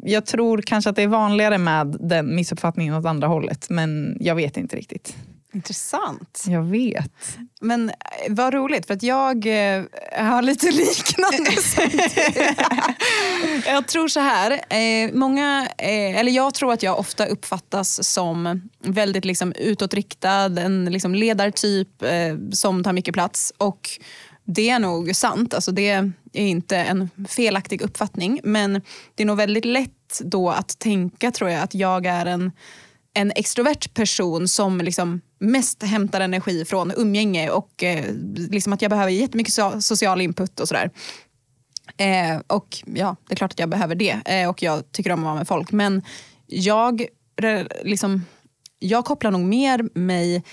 [0.03, 3.69] jag tror kanske att det är vanligare med den missuppfattningen åt andra hållet.
[3.69, 5.15] Men jag vet inte riktigt.
[5.55, 6.43] Intressant.
[6.47, 7.37] Jag vet.
[7.61, 7.95] Men eh,
[8.29, 9.83] vad roligt, för att jag eh,
[10.17, 11.51] har lite liknande.
[13.65, 18.61] jag tror så här, eh, många, eh, eller jag tror att jag ofta uppfattas som
[18.79, 23.53] väldigt liksom, utåtriktad, en liksom, ledartyp eh, som tar mycket plats.
[23.57, 23.89] Och
[24.43, 28.39] det är nog sant, alltså det är inte en felaktig uppfattning.
[28.43, 28.81] Men
[29.15, 32.51] det är nog väldigt lätt då att tänka tror jag att jag är en
[33.15, 38.91] en extrovert person som liksom mest hämtar energi från umgänge och eh, liksom att jag
[38.91, 40.91] behöver jättemycket so social input och sådär.
[41.97, 45.19] Eh, och ja, det är klart att jag behöver det eh, och jag tycker om
[45.19, 45.71] att vara med folk.
[45.71, 46.01] Men
[46.47, 47.05] jag,
[47.83, 48.25] liksom,
[48.79, 50.43] jag kopplar nog mer mig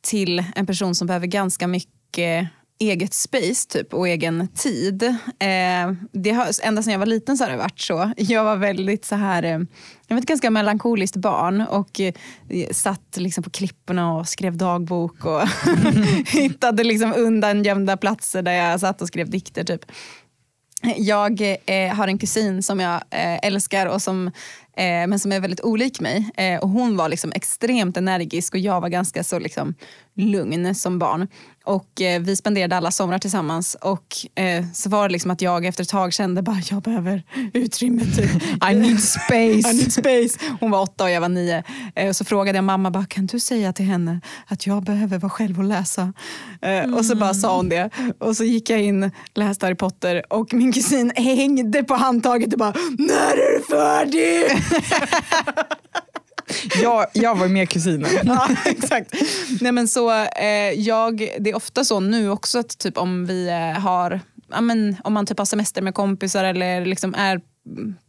[0.00, 5.02] till en person som behöver ganska mycket eget space typ, och egen tid.
[5.38, 8.12] Eh, det har, ända sedan jag var liten så har det varit så.
[8.16, 9.60] Jag var väldigt så här, eh,
[10.06, 12.12] jag var ett ganska melankoliskt barn och eh,
[12.70, 15.42] satt liksom på klipporna och skrev dagbok och
[16.26, 19.64] hittade liksom undangömda platser där jag satt och skrev dikter.
[19.64, 19.84] Typ.
[20.96, 24.26] Jag eh, har en kusin som jag eh, älskar och som,
[24.76, 26.30] eh, men som är väldigt olik mig.
[26.36, 29.74] Eh, och hon var liksom extremt energisk och jag var ganska så liksom,
[30.16, 31.28] lugn som barn.
[31.64, 35.64] Och eh, Vi spenderade alla somrar tillsammans och eh, så var det liksom att jag
[35.64, 37.22] efter ett tag kände bara jag behöver
[37.52, 38.04] utrymme.
[38.04, 38.30] Typ.
[38.70, 39.32] I need space.
[39.70, 40.38] I need space.
[40.60, 41.62] Hon var åtta och jag var nio.
[41.94, 45.18] Eh, och så frågade jag mamma, bara, kan du säga till henne att jag behöver
[45.18, 46.12] vara själv och läsa?
[46.60, 46.94] Mm.
[46.94, 47.90] Och så bara sa hon det.
[48.18, 52.58] Och så gick jag in, läste Harry Potter och min kusin hängde på handtaget och
[52.58, 54.44] bara, när är du färdig?
[56.82, 58.10] jag, jag var med kusinen.
[58.22, 59.14] ja, exakt.
[59.60, 63.48] Nej, men så, eh, jag, det är ofta så nu också att typ, om vi
[63.48, 67.40] eh, har ja, men, om man typ har semester med kompisar eller liksom är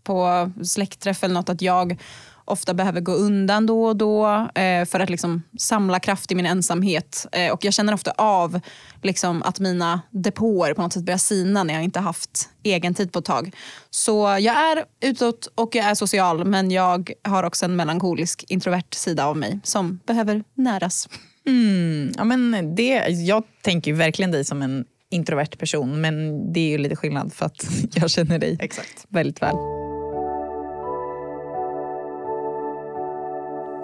[0.03, 1.97] på släktträff eller något att jag
[2.45, 6.45] ofta behöver gå undan då och då eh, för att liksom samla kraft i min
[6.45, 7.25] ensamhet.
[7.31, 8.59] Eh, och Jag känner ofta av
[9.01, 13.11] liksom, att mina depåer på något sätt börjar sina när jag inte haft egen tid
[13.11, 13.55] på ett tag.
[13.89, 18.93] Så jag är utåt och jag är social men jag har också en melankolisk introvert
[18.93, 21.09] sida av mig som behöver näras.
[21.47, 26.13] Mm, ja, men det, jag tänker verkligen dig som en introvert person men
[26.53, 29.05] det är ju lite skillnad för att jag känner dig Exakt.
[29.09, 29.82] väldigt väl.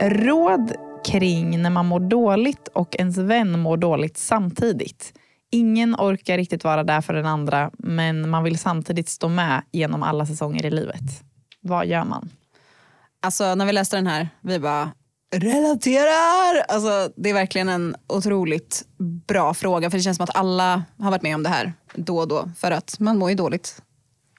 [0.02, 0.74] Råd
[1.06, 5.14] kring när man mår dåligt och ens vän mår dåligt samtidigt.
[5.52, 10.04] Ingen orkar riktigt vara där för den andra men man vill samtidigt stå med genom
[10.04, 11.24] alla säsonger i livet.
[11.62, 12.30] Vad gör man?
[13.22, 14.92] Alltså när vi läste den här, vi bara
[15.36, 16.64] relaterar!
[16.68, 18.86] Alltså, det är verkligen en otroligt
[19.28, 22.18] bra fråga för det känns som att alla har varit med om det här då
[22.18, 23.82] och då för att man mår ju dåligt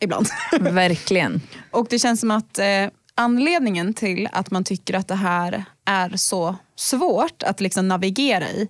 [0.01, 0.27] ibland.
[0.61, 1.41] Verkligen.
[1.71, 2.87] och det känns som att eh,
[3.21, 8.69] anledningen till att man tycker att det här är så svårt att liksom navigera i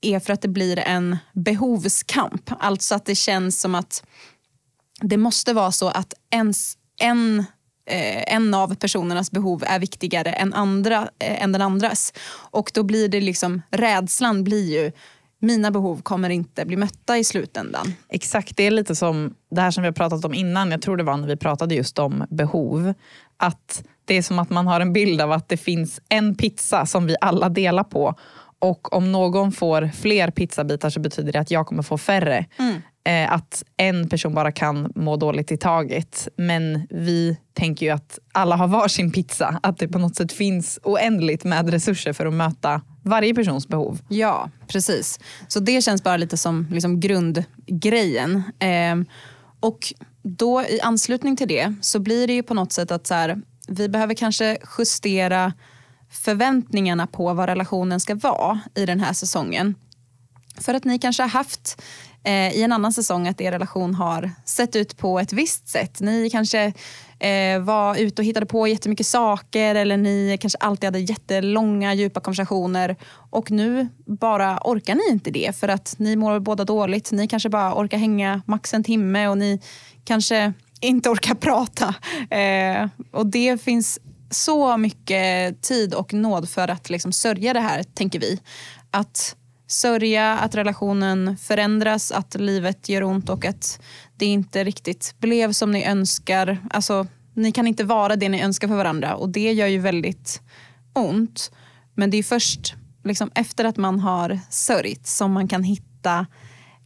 [0.00, 2.50] är för att det blir en behovskamp.
[2.58, 4.04] Alltså att det känns som att
[5.00, 7.38] det måste vara så att ens, en,
[7.90, 12.12] eh, en av personernas behov är viktigare än, andra, eh, än den andras.
[12.50, 14.92] Och då blir det liksom, rädslan blir ju
[15.40, 17.92] mina behov kommer inte bli mötta i slutändan.
[18.08, 20.70] Exakt, det är lite som det här som vi har pratat om innan.
[20.70, 22.94] Jag tror det var när vi pratade just om behov.
[23.38, 26.86] Att det är som att man har en bild av att det finns en pizza
[26.86, 28.14] som vi alla delar på.
[28.58, 32.46] Och om någon får fler pizzabitar så betyder det att jag kommer få färre.
[32.58, 32.80] Mm.
[33.04, 36.28] Eh, att en person bara kan må dåligt i taget.
[36.36, 39.60] Men vi tänker ju att alla har varsin pizza.
[39.62, 44.00] Att det på något sätt finns oändligt med resurser för att möta varje persons behov.
[44.08, 45.20] Ja, precis.
[45.48, 48.42] Så det känns bara lite som liksom grundgrejen.
[48.58, 48.96] Eh,
[49.60, 49.78] och
[50.22, 53.42] då i anslutning till det så blir det ju på något sätt att så här,
[53.68, 55.52] vi behöver kanske justera
[56.10, 59.74] förväntningarna på vad relationen ska vara i den här säsongen.
[60.60, 61.82] För att ni kanske har haft
[62.24, 66.00] eh, i en annan säsong att er relation har sett ut på ett visst sätt.
[66.00, 66.72] Ni kanske
[67.18, 72.20] eh, var ute och hittade på jättemycket saker eller ni kanske alltid hade jättelånga djupa
[72.20, 72.96] konversationer
[73.30, 77.12] och nu bara orkar ni inte det för att ni mår båda dåligt.
[77.12, 79.60] Ni kanske bara orkar hänga max en timme och ni
[80.08, 81.94] kanske inte orkar prata.
[82.36, 83.98] Eh, och det finns
[84.30, 88.40] så mycket tid och nåd för att liksom sörja det här, tänker vi.
[88.90, 93.80] Att sörja att relationen förändras, att livet gör ont och att
[94.16, 96.58] det inte riktigt blev som ni önskar.
[96.70, 100.42] Alltså, ni kan inte vara det ni önskar för varandra och det gör ju väldigt
[100.92, 101.50] ont.
[101.94, 106.26] Men det är först liksom, efter att man har sörjt som man kan hitta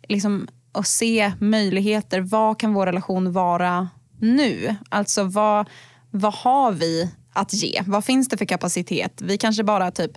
[0.08, 2.20] liksom, och se möjligheter.
[2.20, 3.88] Vad kan vår relation vara
[4.20, 4.76] nu?
[4.88, 5.68] Alltså vad,
[6.10, 7.82] vad har vi att ge?
[7.86, 9.22] Vad finns det för kapacitet?
[9.22, 10.12] Vi kanske bara typ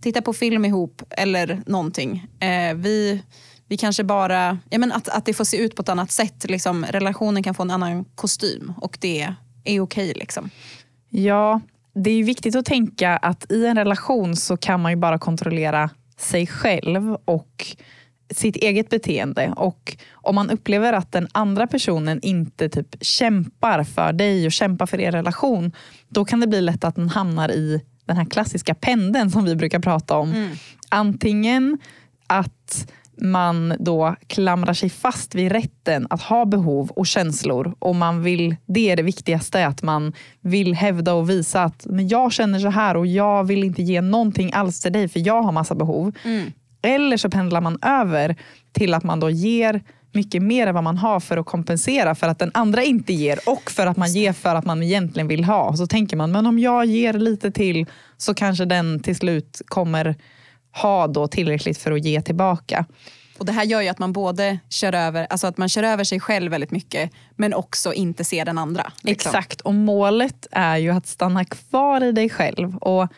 [0.00, 2.26] tittar på film ihop eller någonting.
[2.40, 3.22] Eh, vi,
[3.68, 6.44] vi kanske bara, ja men att, att det får se ut på ett annat sätt.
[6.48, 9.22] Liksom, relationen kan få en annan kostym och det
[9.64, 9.80] är okej.
[9.80, 10.50] Okay, liksom.
[11.08, 11.60] Ja,
[11.94, 15.90] det är viktigt att tänka att i en relation så kan man ju bara kontrollera
[16.16, 17.76] sig själv och
[18.30, 19.52] sitt eget beteende.
[19.56, 24.86] Och om man upplever att den andra personen inte typ kämpar för dig och kämpar
[24.86, 25.72] för er relation,
[26.08, 29.56] då kan det bli lätt att den hamnar i den här klassiska pendeln som vi
[29.56, 30.32] brukar prata om.
[30.32, 30.50] Mm.
[30.88, 31.78] Antingen
[32.26, 37.74] att man då klamrar sig fast vid rätten att ha behov och känslor.
[37.78, 42.08] Och man vill, det är det viktigaste, att man vill hävda och visa att men
[42.08, 45.42] jag känner så här och jag vill inte ge någonting alls till dig för jag
[45.42, 46.12] har massa behov.
[46.24, 46.52] Mm.
[46.82, 48.36] Eller så pendlar man över
[48.72, 52.28] till att man då ger mycket mer än vad man har för att kompensera för
[52.28, 55.44] att den andra inte ger och för att man ger för att man egentligen vill
[55.44, 55.76] ha.
[55.76, 60.16] Så tänker man, men om jag ger lite till så kanske den till slut kommer
[60.82, 62.84] ha då tillräckligt för att ge tillbaka.
[63.38, 66.04] Och Det här gör ju att man både kör över, alltså att man kör över
[66.04, 68.92] sig själv väldigt mycket men också inte ser den andra.
[69.02, 69.28] Liksom.
[69.30, 72.76] Exakt, och målet är ju att stanna kvar i dig själv.
[72.76, 73.08] Och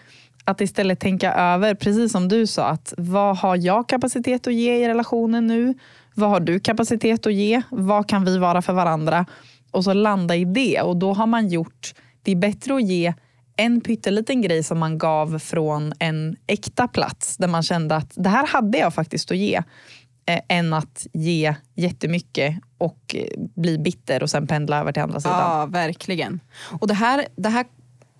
[0.45, 4.77] att istället tänka över, precis som du sa, att vad har jag kapacitet att ge
[4.77, 5.75] i relationen nu?
[6.15, 7.63] Vad har du kapacitet att ge?
[7.71, 9.27] Vad kan vi vara för varandra?
[9.71, 10.81] Och så landa i det.
[10.81, 13.15] Och då har man gjort, det är bättre att ge
[13.57, 18.29] en pytteliten grej som man gav från en äkta plats där man kände att det
[18.29, 19.63] här hade jag faktiskt att ge.
[20.27, 25.21] Eh, än att ge jättemycket och eh, bli bitter och sen pendla över till andra
[25.21, 25.39] sidan.
[25.39, 26.41] Ja, verkligen.
[26.81, 27.67] Och det här, det här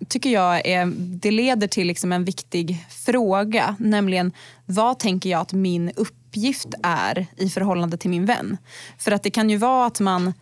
[0.09, 3.75] tycker jag är, det leder till liksom en viktig fråga.
[3.79, 4.31] Nämligen
[4.65, 8.57] vad tänker jag att min uppgift är i förhållande till min vän?
[8.97, 10.33] För att det kan ju vara att man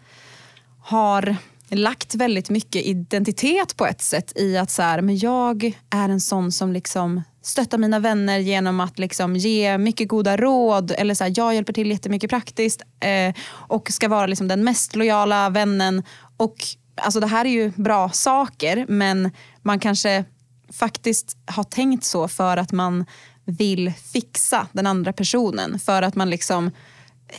[0.81, 1.35] har
[1.69, 6.21] lagt väldigt mycket identitet på ett sätt i att så här, men jag är en
[6.21, 10.91] sån som liksom stöttar mina vänner genom att liksom ge mycket goda råd.
[10.97, 14.95] Eller så här, jag hjälper till jättemycket praktiskt eh, och ska vara liksom den mest
[14.95, 16.03] lojala vännen.
[16.37, 16.55] Och
[16.95, 20.25] alltså det här är ju bra saker men man kanske
[20.71, 23.05] faktiskt har tänkt så för att man
[23.45, 25.79] vill fixa den andra personen.
[25.79, 26.71] För att man liksom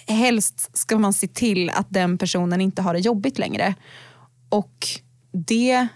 [0.07, 3.75] helst ska man se till att den personen inte har det jobbigt längre.
[4.49, 4.89] Och
[5.33, 5.87] det,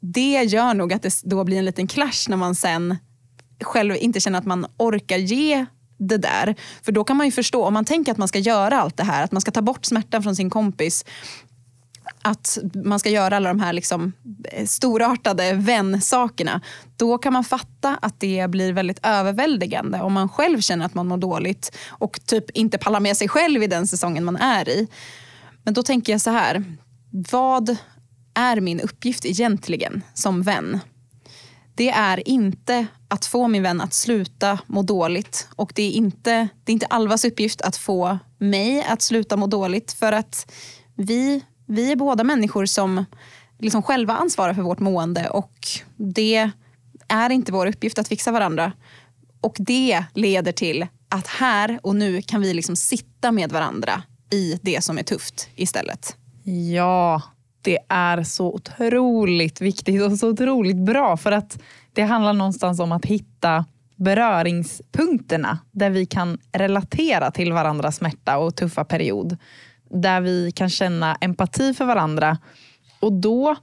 [0.00, 2.96] det gör nog att det då blir en liten clash när man sen
[3.60, 5.66] själv inte känner att man orkar ge
[5.98, 6.54] det där.
[6.82, 9.04] För då kan man ju förstå, om man tänker att man ska göra allt det
[9.04, 11.04] här, att man ska ta bort smärtan från sin kompis
[12.22, 14.12] att man ska göra alla de här liksom
[14.44, 16.60] eh, storartade vänsakerna,
[16.96, 21.06] då kan man fatta att det blir väldigt överväldigande om man själv känner att man
[21.06, 24.88] mår dåligt och typ inte pallar med sig själv i den säsongen man är i.
[25.62, 26.64] Men då tänker jag så här,
[27.10, 27.76] vad
[28.34, 30.80] är min uppgift egentligen som vän?
[31.74, 36.48] Det är inte att få min vän att sluta må dåligt och det är inte,
[36.64, 40.52] det är inte Alvas uppgift att få mig att sluta må dåligt för att
[40.96, 43.04] vi vi är båda människor som
[43.58, 46.50] liksom själva ansvarar för vårt mående och det
[47.08, 48.72] är inte vår uppgift att fixa varandra.
[49.40, 54.58] Och det leder till att här och nu kan vi liksom sitta med varandra i
[54.62, 56.16] det som är tufft istället.
[56.72, 57.22] Ja,
[57.62, 61.58] det är så otroligt viktigt och så otroligt bra för att
[61.92, 63.64] det handlar någonstans om att hitta
[63.96, 69.36] beröringspunkterna där vi kan relatera till varandras smärta och tuffa period.
[69.90, 72.38] Där vi kan känna empati för varandra
[73.00, 73.56] och då,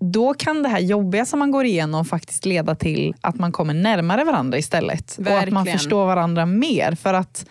[0.00, 3.74] då kan det här jobbiga som man går igenom faktiskt leda till att man kommer
[3.74, 5.18] närmare varandra istället.
[5.18, 5.38] Verkligen.
[5.38, 7.46] Och att man förstår varandra mer för att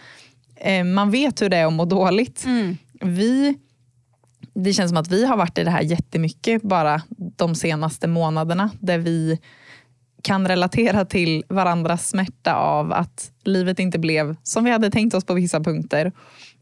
[0.55, 2.45] eh, man vet hur det är att må dåligt.
[2.45, 2.77] Mm.
[3.01, 3.57] Vi
[4.63, 8.69] det känns som att vi har varit i det här jättemycket bara de senaste månaderna
[8.79, 9.39] där vi
[10.21, 15.25] kan relatera till varandras smärta av att livet inte blev som vi hade tänkt oss
[15.25, 16.11] på vissa punkter.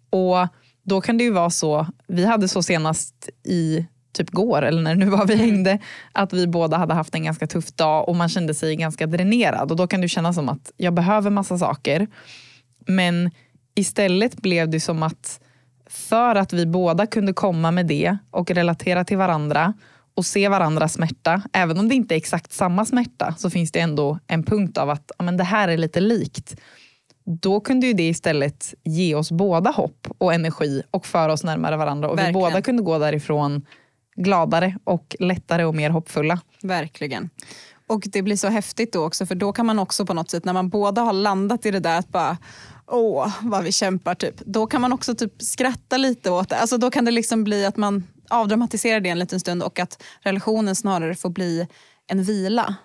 [0.09, 0.47] Och
[0.85, 4.95] då kan det ju vara så, vi hade så senast i typ går eller när
[4.95, 5.79] det nu var vi hängde,
[6.11, 9.71] att vi båda hade haft en ganska tuff dag och man kände sig ganska dränerad
[9.71, 12.07] och då kan det kännas som att jag behöver massa saker.
[12.87, 13.31] Men
[13.75, 15.39] istället blev det som att
[15.89, 19.73] för att vi båda kunde komma med det och relatera till varandra
[20.15, 23.79] och se varandras smärta, även om det inte är exakt samma smärta så finns det
[23.79, 26.55] ändå en punkt av att ja, men det här är lite likt.
[27.25, 31.77] Då kunde ju det istället ge oss båda hopp och energi och föra oss närmare
[31.77, 32.33] varandra och Verkligen.
[32.33, 33.65] vi båda kunde gå därifrån
[34.15, 36.39] gladare och lättare och mer hoppfulla.
[36.61, 37.29] Verkligen.
[37.87, 40.45] Och det blir så häftigt då också för då kan man också på något sätt
[40.45, 42.37] när man båda har landat i det där att bara
[42.87, 44.35] åh vad vi kämpar typ.
[44.45, 46.57] Då kan man också typ skratta lite åt det.
[46.57, 50.03] Alltså då kan det liksom bli att man avdramatiserar det en liten stund och att
[50.21, 51.67] relationen snarare får bli
[52.07, 52.75] en vila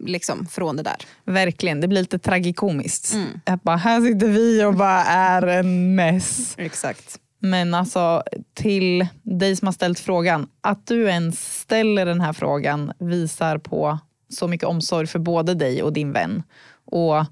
[0.00, 0.96] liksom från det där.
[1.24, 3.12] Verkligen, det blir lite tragikomiskt.
[3.14, 3.40] Mm.
[3.44, 6.54] Att bara, här sitter vi och bara är en mess.
[6.58, 7.18] Exakt.
[7.40, 8.22] Men alltså
[8.54, 13.98] till dig som har ställt frågan, att du ens ställer den här frågan visar på
[14.28, 16.42] så mycket omsorg för både dig och din vän.
[16.84, 17.24] Och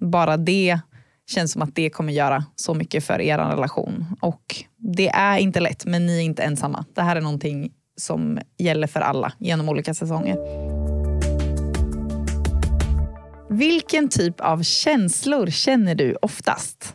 [0.00, 0.78] bara det
[1.26, 4.16] känns som att det kommer göra så mycket för er relation.
[4.20, 6.84] Och det är inte lätt, men ni är inte ensamma.
[6.94, 10.83] Det här är någonting som gäller för alla genom olika säsonger.
[13.54, 16.94] Vilken typ av känslor känner du oftast?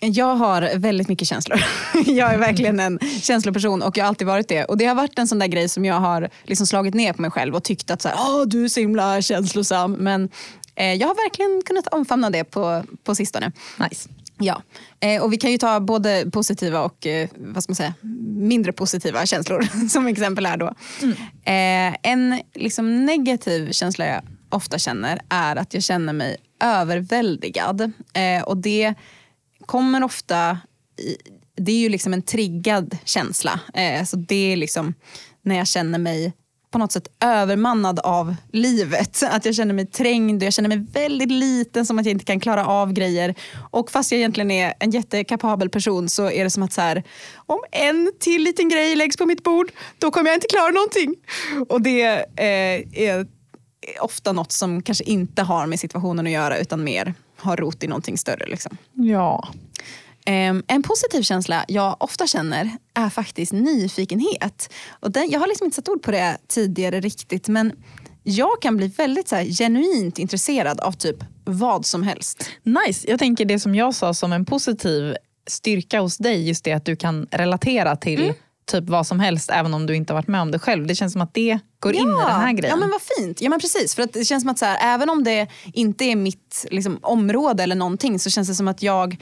[0.00, 1.58] Jag har väldigt mycket känslor.
[2.06, 4.64] Jag är verkligen en känsloperson och jag har alltid varit det.
[4.64, 7.22] Och Det har varit en sån där grej som jag har liksom slagit ner på
[7.22, 9.92] mig själv och tyckt att så här, du är så himla känslosam.
[9.92, 10.28] Men
[10.74, 13.52] eh, jag har verkligen kunnat omfamna det på, på sistone.
[13.78, 14.08] Nice.
[14.38, 14.62] Ja,
[15.00, 17.94] eh, och vi kan ju ta både positiva och eh, vad ska man säga,
[18.36, 20.66] mindre positiva känslor som exempel här då.
[21.44, 24.22] Eh, en liksom negativ känsla jag
[24.54, 27.92] ofta känner är att jag känner mig överväldigad.
[28.14, 28.94] Eh, och det
[29.66, 30.58] kommer ofta,
[30.98, 31.16] i,
[31.56, 33.60] det är ju liksom en triggad känsla.
[33.74, 34.94] Eh, så det är liksom
[35.42, 36.32] när jag känner mig
[36.74, 39.22] på något sätt övermannad av livet.
[39.30, 42.24] Att jag känner mig trängd och jag känner mig väldigt liten som att jag inte
[42.24, 43.34] kan klara av grejer.
[43.70, 47.02] Och fast jag egentligen är en jättekapabel person så är det som att så här,
[47.46, 51.14] om en till liten grej läggs på mitt bord då kommer jag inte klara någonting.
[51.68, 52.02] Och det
[52.36, 53.26] eh, är
[54.00, 57.86] ofta något som kanske inte har med situationen att göra utan mer har rot i
[57.86, 58.46] någonting större.
[58.46, 58.76] Liksom.
[58.92, 59.48] Ja.
[60.26, 64.72] Um, en positiv känsla jag ofta känner är faktiskt nyfikenhet.
[65.00, 67.72] Och den, jag har liksom inte satt ord på det tidigare riktigt men
[68.22, 72.50] jag kan bli väldigt så här, genuint intresserad av typ vad som helst.
[72.62, 73.10] Nice.
[73.10, 75.16] Jag tänker det som jag sa som en positiv
[75.46, 78.32] styrka hos dig, just det att du kan relatera till
[78.66, 80.86] typ vad som helst även om du inte har varit med om det själv.
[80.86, 82.70] Det känns som att det går in i den här grejen.
[82.70, 83.40] Ja men vad fint.
[83.40, 83.94] Ja men precis.
[83.94, 86.98] För att det känns som att så här, även om det inte är mitt liksom,
[87.02, 89.16] område eller någonting så känns det som att jag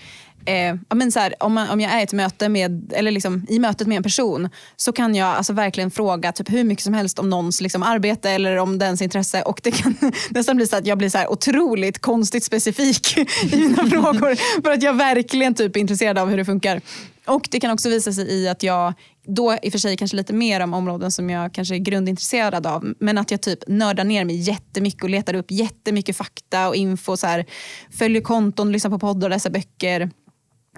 [0.45, 3.47] Eh, ja, men så här, om, man, om jag är ett möte med, eller liksom,
[3.49, 6.95] i mötet med en person så kan jag alltså verkligen fråga typ, hur mycket som
[6.95, 9.95] helst om någons liksom, arbete eller om dens intresse och det kan
[10.31, 13.19] nästan bli så att jag blir så här otroligt konstigt specifik
[13.53, 16.81] i mina frågor för att jag verkligen typ är intresserad av hur det funkar.
[17.27, 18.95] Och det kan också visa sig i att jag
[19.27, 22.52] då i och för sig kanske lite mer om områden som jag kanske är grundintresserad
[22.55, 22.95] av.
[22.99, 27.17] Men att jag typ nördar ner mig jättemycket och letar upp jättemycket fakta och info.
[27.17, 27.47] Så här,
[27.91, 30.11] följer konton, lyssnar på poddar, läser böcker.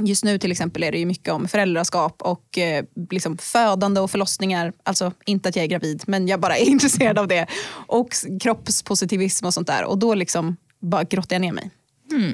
[0.00, 4.10] Just nu till exempel är det ju mycket om föräldraskap och eh, liksom födande och
[4.10, 4.72] förlossningar.
[4.82, 7.46] Alltså inte att jag är gravid men jag bara är intresserad av det.
[7.86, 8.08] Och
[8.40, 9.84] kroppspositivism och sånt där.
[9.84, 11.70] Och då liksom bara grottar jag ner mig.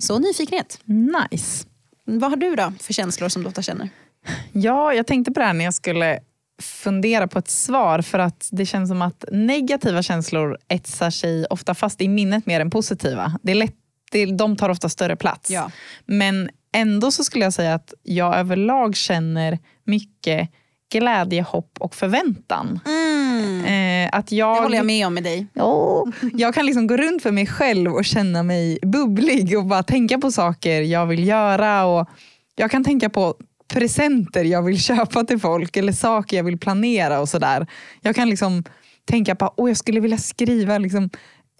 [0.00, 0.80] Så nyfikenhet.
[0.84, 1.66] Nice.
[2.04, 3.88] Vad har du då för känslor som du ofta känner?
[4.52, 6.20] Ja, jag tänkte på det här när jag skulle
[6.60, 11.74] fundera på ett svar för att det känns som att negativa känslor etsar sig ofta
[11.74, 13.38] fast i minnet mer än positiva.
[13.42, 13.74] Det är lätt,
[14.12, 15.50] det, de tar ofta större plats.
[15.50, 15.70] Ja.
[16.06, 20.50] Men ändå så skulle jag säga att jag överlag känner mycket
[20.92, 22.80] glädje, hopp och förväntan.
[22.86, 23.64] Mm.
[23.64, 25.46] Eh, att jag, Det håller jag med om med dig.
[25.54, 29.82] Oh, jag kan liksom gå runt för mig själv och känna mig bubblig och bara
[29.82, 31.84] tänka på saker jag vill göra.
[31.84, 32.08] Och
[32.56, 33.34] jag kan tänka på
[33.70, 37.66] presenter jag vill köpa till folk eller saker jag vill planera och sådär.
[38.00, 38.64] Jag kan liksom
[39.04, 41.10] tänka på att jag skulle vilja skriva liksom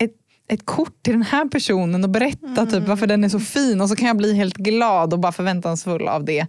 [0.03, 0.15] ett,
[0.49, 3.89] ett kort till den här personen och berätta typ, varför den är så fin och
[3.89, 6.47] så kan jag bli helt glad och bara förväntansfull av det.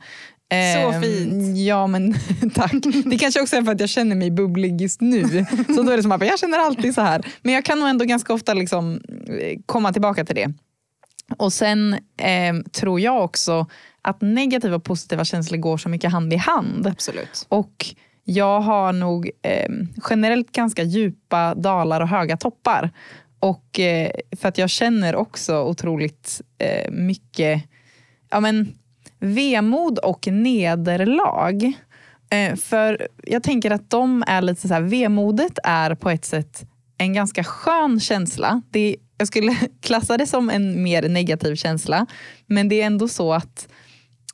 [0.52, 1.58] Så Ehm, fint.
[1.58, 2.14] Ja men
[2.54, 2.74] tack.
[3.06, 5.46] Det kanske också är för att jag känner mig bubblig just nu.
[5.76, 7.26] Så då är det som att jag känner alltid så här.
[7.42, 10.54] Men jag kan nog ändå ganska ofta liksom eh, komma tillbaka till det.
[11.38, 13.68] Och sen ehm, tror jag också
[14.02, 16.88] att negativa och positiva känslor går så mycket hand i hand.
[16.88, 17.46] Absolut.
[17.50, 17.86] Och
[18.24, 22.92] jag har nog ehm, generellt ganska djupa dalar och höga toppar.
[23.40, 27.64] Och eh, för att jag känner också otroligt eh, mycket
[28.30, 28.74] ja, men,
[29.20, 31.74] vemod och nederlag.
[32.30, 36.66] Eh, för jag tänker att de är lite så här, vemodet är på ett sätt
[36.98, 38.62] en ganska skön känsla.
[38.70, 42.06] Det är, jag skulle klassa det som en mer negativ känsla.
[42.48, 43.68] Men det är ändå så att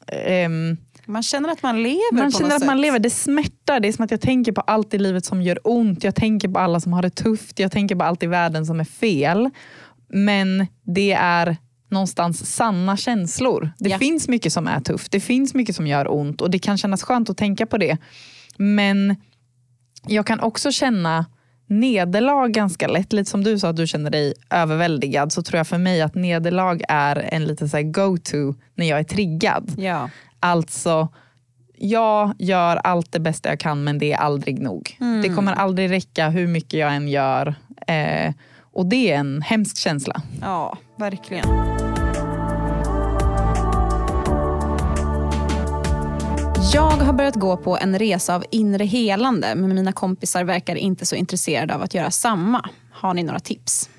[0.07, 2.81] ehm, Man känner att man lever man känner att man sätt.
[2.81, 2.99] lever.
[2.99, 3.79] Det smärtar.
[3.79, 6.03] Det är som att jag tänker på allt i livet som gör ont.
[6.03, 7.59] Jag tänker på alla som har det tufft.
[7.59, 9.49] Jag tänker på allt i världen som är fel.
[10.09, 11.57] Men det är
[11.89, 13.71] någonstans sanna känslor.
[13.79, 13.97] Det Ja.
[13.97, 15.11] finns mycket som är tufft.
[15.11, 17.97] Det finns mycket som gör ont och det kan kännas skönt att tänka på det.
[18.57, 19.15] Men
[20.07, 21.25] jag kan också känna
[21.67, 23.13] nederlag ganska lätt.
[23.13, 26.15] Lite som du sa att du känner dig överväldigad så tror jag för mig att
[26.15, 29.73] nederlag är en lite så här go-to när jag är triggad.
[29.77, 30.09] Ja.
[30.39, 31.07] Alltså,
[31.77, 34.97] jag gör allt det bästa jag kan men det är aldrig nog.
[35.23, 37.55] Det kommer aldrig räcka hur mycket jag än gör.
[37.87, 38.33] Eh,
[38.73, 40.21] och det är en hemsk känsla.
[40.41, 41.86] ja, verkligen.
[46.73, 51.05] Jag har börjat gå på en resa av inre helande men mina kompisar verkar inte
[51.05, 52.69] så intresserade av att göra samma.
[52.91, 53.89] Har ni några tips?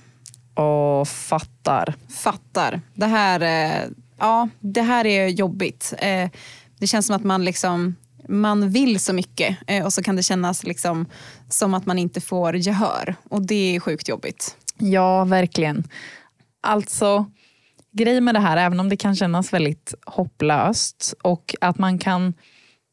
[0.54, 1.94] Och fattar.
[2.08, 2.80] Fattar.
[2.94, 3.82] Det här, eh,
[4.18, 5.94] ja, det här är jobbigt.
[5.98, 6.30] Eh,
[6.78, 7.94] det känns som att man liksom
[8.28, 11.06] man vill så mycket eh, och så kan det kännas liksom
[11.48, 13.14] som att man inte får gehör.
[13.30, 14.56] Och det är sjukt jobbigt.
[14.78, 15.88] Ja, verkligen.
[16.60, 17.26] Alltså,
[17.92, 22.34] grejen med det här, även om det kan kännas väldigt hopplöst och att man kan,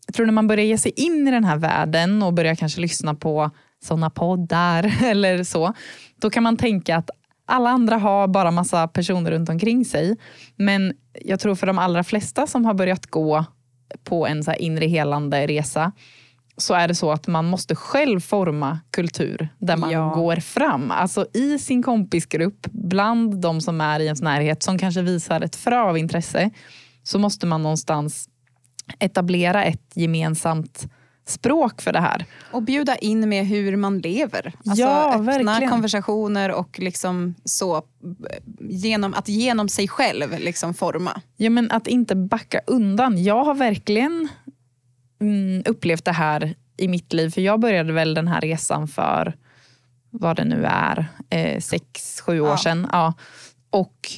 [0.05, 2.81] jag tror när man börjar ge sig in i den här världen och börjar kanske
[2.81, 3.51] lyssna på
[3.83, 5.73] sådana poddar eller så,
[6.21, 7.09] då kan man tänka att
[7.47, 10.17] alla andra har bara massa personer runt omkring sig.
[10.55, 13.45] Men jag tror för de allra flesta som har börjat gå
[14.03, 15.91] på en så inre helande resa
[16.57, 20.09] så är det så att man måste själv forma kultur där man Ja.
[20.15, 20.91] går fram.
[20.91, 25.55] Alltså i sin kompisgrupp, bland de som är i ens närhet som kanske visar ett
[25.55, 26.49] frö av intresse
[27.03, 28.29] så måste man någonstans
[28.99, 30.87] etablera ett gemensamt
[31.27, 32.25] språk för det här.
[32.51, 34.53] Och bjuda in med hur man lever.
[34.65, 35.69] Alltså Ja, öppna verkligen.
[35.71, 37.81] konversationer och liksom så,
[38.59, 41.21] genom, att genom sig själv liksom forma.
[41.37, 43.23] Ja, men att inte backa undan.
[43.23, 44.27] Jag har verkligen
[45.21, 47.29] mm, upplevt det här i mitt liv.
[47.29, 49.35] För jag började väl den här resan för
[50.09, 52.57] vad det nu är, eh, sex, sju år Ja.
[52.57, 52.87] sedan.
[52.91, 53.13] Ja.
[53.69, 54.11] Och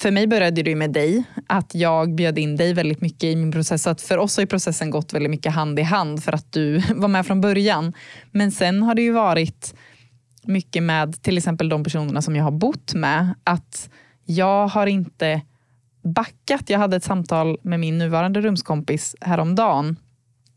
[0.00, 3.52] för mig började det med dig, att jag bjöd in dig väldigt mycket i min
[3.52, 3.82] process.
[3.82, 6.52] Så att för oss har ju processen gått väldigt mycket hand i hand för att
[6.52, 7.92] du var med från början.
[8.30, 9.74] Men sen har det ju varit
[10.42, 13.34] mycket med till exempel de personerna som jag har bott med.
[13.44, 13.90] Att
[14.24, 15.40] jag har inte
[16.02, 16.70] backat.
[16.70, 19.96] Jag hade ett samtal med min nuvarande rumskompis häromdagen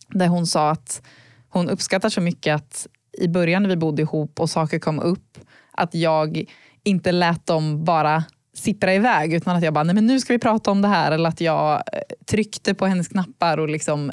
[0.08, 1.02] där hon sa att
[1.50, 2.88] hon uppskattar så mycket att
[3.22, 5.38] i början när vi bodde ihop och saker kom upp,
[5.72, 6.46] att jag
[6.84, 8.24] inte lät dem bara
[8.54, 11.12] sippra iväg utan att jag bara, nej men nu ska vi prata om det här
[11.12, 14.12] eller att jag eh, tryckte på hennes knappar och liksom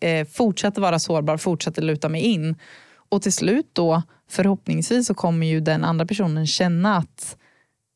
[0.00, 2.56] eh, fortsatte vara sårbar, fortsatte luta mig in.
[3.08, 7.36] Och till slut då, förhoppningsvis så kommer ju den andra personen känna att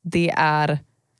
[0.03, 0.79] det är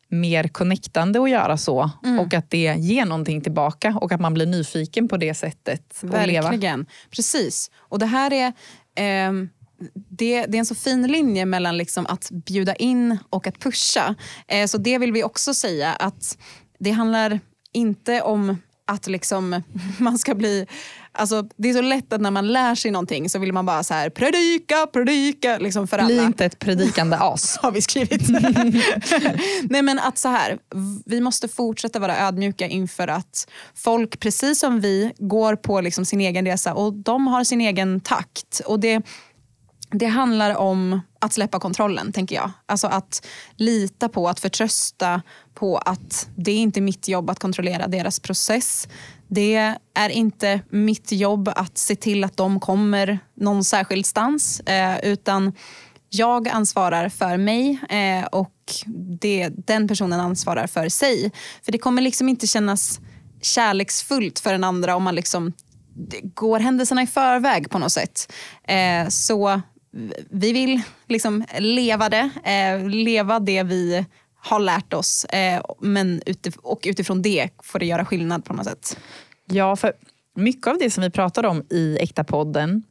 [0.09, 1.91] mer connectande att göra så
[2.21, 6.27] och att det ger någonting tillbaka och att man blir nyfiken på det sättet att
[6.27, 6.51] leva.
[6.51, 6.87] Verkligen.
[7.11, 7.71] Precis.
[7.77, 8.53] Och det här är...
[8.95, 9.49] ehm,
[9.95, 14.15] det, det är en så fin linje mellan liksom att bjuda in och att pusha.
[14.49, 16.39] Eh, så det vill vi också säga att
[16.79, 17.41] det handlar
[17.73, 18.57] inte om
[18.87, 19.63] att liksom
[19.99, 20.67] man ska bli...
[21.15, 23.83] Alltså det är så lätt att när man lär sig någonting så vill man bara
[23.83, 27.57] så här predika, predika liksom för Bli alla inte ett predikande as.
[27.57, 28.29] har vi skrivit.
[29.71, 30.59] Nej men att så här,
[31.07, 36.21] vi måste fortsätta vara ödmjuka inför att folk precis som vi går på liksom sin
[36.21, 38.61] egen resa och de har sin egen takt.
[38.67, 39.03] Och det,
[39.93, 42.51] det handlar om att släppa kontrollen, tänker jag.
[42.67, 43.27] Alltså att
[43.57, 45.23] lita på, att förtrösta
[45.55, 48.89] på att det är inte mitt jobb att kontrollera deras process.
[49.29, 54.61] Det är inte mitt jobb att se till att de kommer någon särskild stans.
[54.61, 55.53] Eh, utan
[56.09, 58.55] jag ansvarar för mig eh, och
[59.21, 61.33] det, den personen ansvarar för sig.
[61.63, 63.01] För det kommer liksom inte kännas
[63.41, 65.53] kärleksfullt för den andra om man liksom
[66.35, 68.33] går händelserna i förväg på något sätt.
[68.65, 69.61] Eh, så
[70.31, 74.05] vi vill liksom leva det, eh, leva det vi
[74.37, 75.25] har lärt oss.
[75.25, 78.99] Eh, men utif och utifrån det får det göra skillnad på något sätt.
[79.45, 79.93] Ja, för
[80.35, 82.83] mycket av det som vi pratar om i Äkta-podden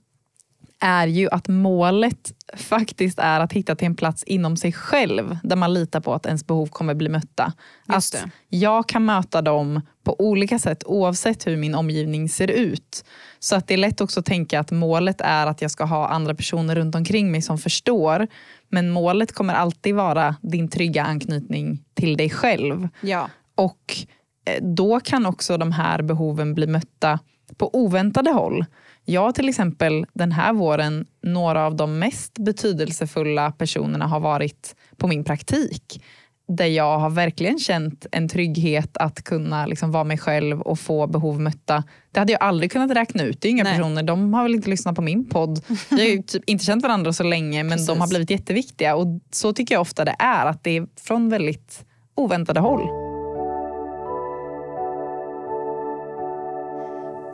[0.81, 5.55] är ju att målet faktiskt är att hitta till en plats inom sig själv där
[5.55, 7.53] man litar på att ens behov kommer bli mötta.
[7.93, 8.57] Just att det.
[8.57, 13.05] jag kan möta dem på olika sätt oavsett hur min omgivning ser ut.
[13.39, 16.07] Så att det är lätt också att tänka att målet är att jag ska ha
[16.07, 18.27] andra personer runt omkring mig som förstår.
[18.69, 22.87] Men målet kommer alltid vara din trygga anknytning till dig själv.
[23.01, 23.29] Ja.
[23.55, 23.97] Och
[24.45, 27.19] eh, då kan också de här behoven bli mötta
[27.57, 28.65] på oväntade håll.
[29.05, 35.07] Jag till exempel den här våren, några av de mest betydelsefulla personerna har varit på
[35.07, 36.03] min praktik.
[36.47, 41.07] Där jag har verkligen känt en trygghet att kunna liksom vara mig själv och få
[41.07, 41.83] behov mötta.
[42.11, 43.41] Det hade jag aldrig kunnat räkna ut.
[43.41, 43.77] Det är inga Nej.
[43.77, 45.61] personer, de har väl inte lyssnat på min podd.
[45.89, 48.09] Vi har ju typ inte känt varandra så länge men de har Precis.
[48.09, 48.95] blivit jätteviktiga.
[48.95, 51.85] Och så tycker jag ofta det är, att det är från väldigt
[52.15, 53.10] oväntade håll.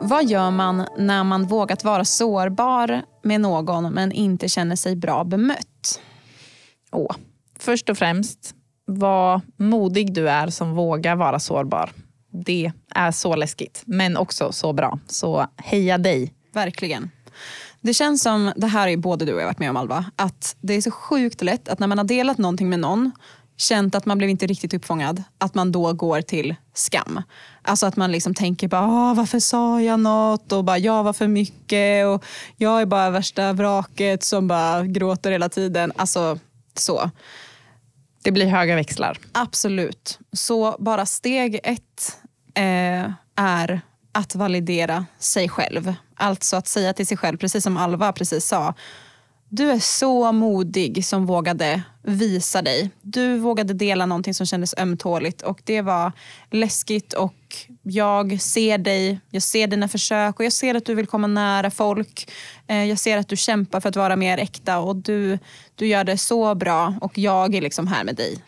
[0.00, 5.24] Vad gör man när man vågat vara sårbar med någon men inte känner sig bra
[5.24, 6.00] bemött?
[6.92, 7.16] Åh.
[7.58, 8.54] Först och främst,
[8.86, 11.90] vad modig du är som vågar vara sårbar.
[12.30, 14.98] Det är så läskigt, men också så bra.
[15.06, 16.34] Så heja dig.
[16.52, 17.10] Verkligen.
[17.80, 20.56] Det känns som, det här är både du och jag varit med om Alva, att
[20.60, 23.10] det är så sjukt lätt att när man har delat någonting med någon,
[23.58, 27.22] känt att man blev inte riktigt uppfångad, att man då går till skam.
[27.62, 30.52] Alltså att man liksom tänker bara, "Åh, varför sa jag något?
[30.52, 32.24] Och bara, jag var för mycket och
[32.56, 35.92] jag är bara värsta vraket som bara gråter hela tiden.
[35.96, 36.38] Alltså
[36.74, 37.10] så.
[38.22, 39.18] Det blir höga växlar.
[39.32, 40.18] Absolut.
[40.32, 42.18] Så bara steg ett
[42.54, 43.80] eh, är
[44.12, 45.94] att validera sig själv.
[46.16, 48.74] Alltså att säga till sig själv, precis som Alva precis sa.
[49.48, 52.90] Du är så modig som vågade visa dig.
[53.02, 56.12] Du vågade dela någonting som kändes ömtåligt och det var
[56.50, 57.34] läskigt och
[57.82, 61.70] jag ser dig, jag ser dina försök och jag ser att du vill komma nära
[61.70, 62.30] folk.
[62.66, 65.38] Eh, Jag ser att du kämpar för att vara mer äkta och du,
[65.74, 68.38] du gör det så bra och jag är liksom här med dig.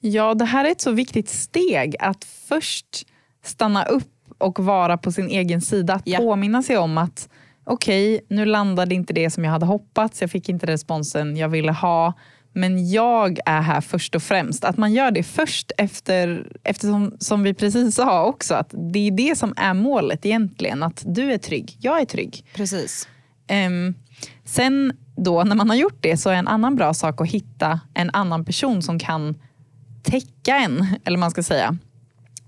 [0.00, 1.96] Ja, det här är ett så viktigt steg.
[2.00, 3.06] Att först
[3.44, 4.08] stanna upp
[4.38, 5.94] och vara på sin egen sida.
[5.94, 6.18] Att Ja.
[6.18, 7.28] påminna sig om att
[7.64, 10.20] okej, nu landade inte det som jag hade hoppats.
[10.20, 12.12] Jag fick inte responsen jag ville ha.
[12.52, 14.64] Men jag är här först och främst.
[14.64, 19.10] Att man gör det först efter, eftersom som vi precis sa också, att det är
[19.10, 20.82] det som är målet egentligen.
[20.82, 22.44] Att du är trygg, jag är trygg.
[22.54, 23.08] Precis.
[23.46, 23.94] Ehm,
[24.44, 27.80] sen då när man har gjort det så är en annan bra sak att hitta
[27.94, 29.34] en annan person som kan
[30.02, 31.76] täcka en, eller man ska säga.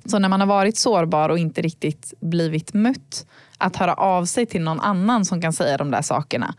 [0.05, 3.26] Så när man har varit sårbar och inte riktigt blivit mött,
[3.62, 6.54] att höra av sig till någon annan som kan säga de där sakerna.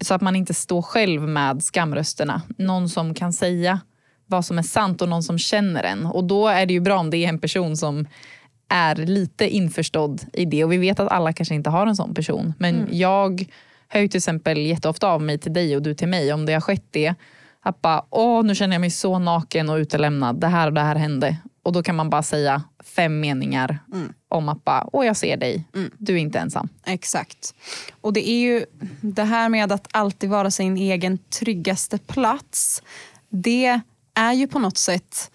[0.00, 2.42] Så att man inte står själv med skamrösterna.
[2.58, 3.80] Någon som kan säga
[4.26, 6.06] vad som är sant och någon som känner en.
[6.06, 8.06] Och då är det ju bra om det är en person som
[8.68, 10.64] är lite införstådd i det.
[10.64, 12.54] Och vi vet att alla kanske inte har en sån person.
[12.58, 13.46] Men jag
[13.88, 16.52] hör ju till exempel jätteofta av mig till dig och du till mig om det
[16.52, 17.14] har skett det.
[17.62, 20.40] Att bara, åh nu känner jag mig så naken och utelämnad.
[20.40, 21.36] Det här och det här hände.
[21.62, 23.78] Och då kan man bara säga fem meningar
[24.28, 25.64] om att bara, åh jag ser dig.
[25.98, 26.68] Du är inte ensam.
[26.86, 27.54] Exakt.
[28.00, 28.64] Och det är ju
[29.00, 32.82] det här med att alltid vara sin egen tryggaste plats.
[33.28, 33.80] Det
[34.14, 35.30] är ju på något sätt,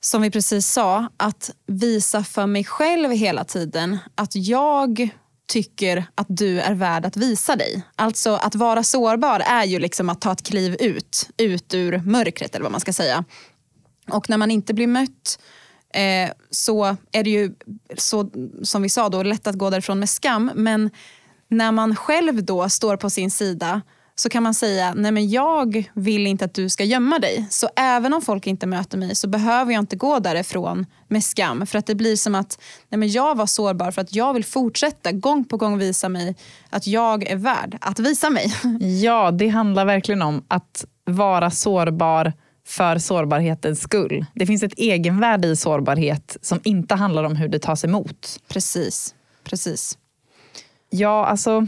[0.00, 5.10] som vi precis sa, att visa för mig själv hela tiden att jag
[5.48, 7.82] tycker att du är värd att visa dig.
[7.96, 12.54] Alltså att vara sårbar är ju liksom att ta ett kliv ut, ut ur mörkret
[12.54, 13.24] eller vad man ska säga.
[14.10, 15.38] Och när man inte blir mött
[15.94, 17.54] eh, så är det ju
[17.96, 18.30] så,
[18.62, 20.50] som vi sa då lätt att gå därifrån med skam.
[20.54, 20.90] Men
[21.48, 23.80] när man själv då står på sin sida
[24.14, 27.46] så kan man säga, nej men jag vill inte att du ska gömma dig.
[27.50, 31.66] Så även om folk inte möter mig så behöver jag inte gå därifrån med skam.
[31.66, 34.44] För att det blir som att nej men jag var sårbar för att jag vill
[34.44, 36.36] fortsätta gång på gång visa mig
[36.70, 38.54] att jag är värd att visa mig.
[39.02, 42.32] Ja, det handlar verkligen om att vara sårbar
[42.70, 44.26] för sårbarhetens skull.
[44.34, 48.40] Det finns ett egenvärde i sårbarhet som inte handlar om hur det tas emot.
[48.48, 49.14] Precis,
[49.44, 49.98] precis.
[50.90, 51.66] Ja, alltså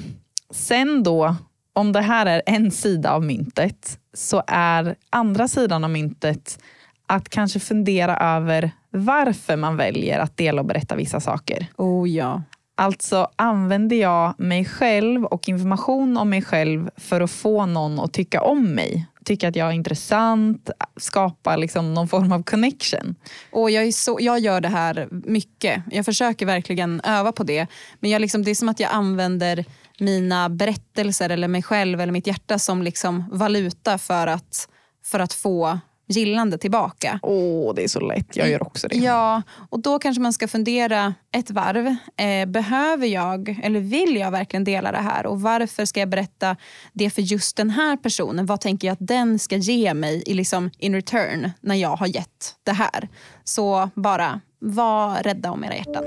[0.51, 1.37] sen då
[1.73, 6.59] om det här är en sida av myntet så är andra sidan av myntet
[7.07, 11.67] att kanske fundera över varför man väljer att dela och berätta vissa saker.
[11.77, 12.43] Oh ja.
[12.75, 18.13] Alltså använder jag mig själv och information om mig själv för att få någon att
[18.13, 19.07] tycka om mig?
[19.25, 23.15] Tycka att jag är intressant, skapa liksom någon form av connection.
[23.53, 25.83] Och jag, är så, jag gör det här mycket.
[25.91, 27.67] Jag försöker verkligen öva på det.
[28.01, 29.65] Men jag liksom, det är som att jag använder
[29.99, 34.69] mina berättelser eller mig själv eller mitt hjärta som liksom valuta för att,
[35.05, 37.21] för att få gillande tillbaka.
[37.23, 38.37] Åh, det är så lätt.
[38.37, 38.97] Jag gör också det.
[38.97, 41.97] Ja, och då kanske man ska fundera ett varv.
[42.17, 45.27] Eh, behöver jag, eller vill jag verkligen dela det här?
[45.27, 46.57] Och varför ska jag berätta
[46.93, 48.47] det för just den här personen?
[48.47, 52.07] Vad tänker jag att den ska ge mig i liksom in return när jag har
[52.07, 53.09] gett det här?
[53.45, 56.05] Så bara, var rädda om era hjärtan.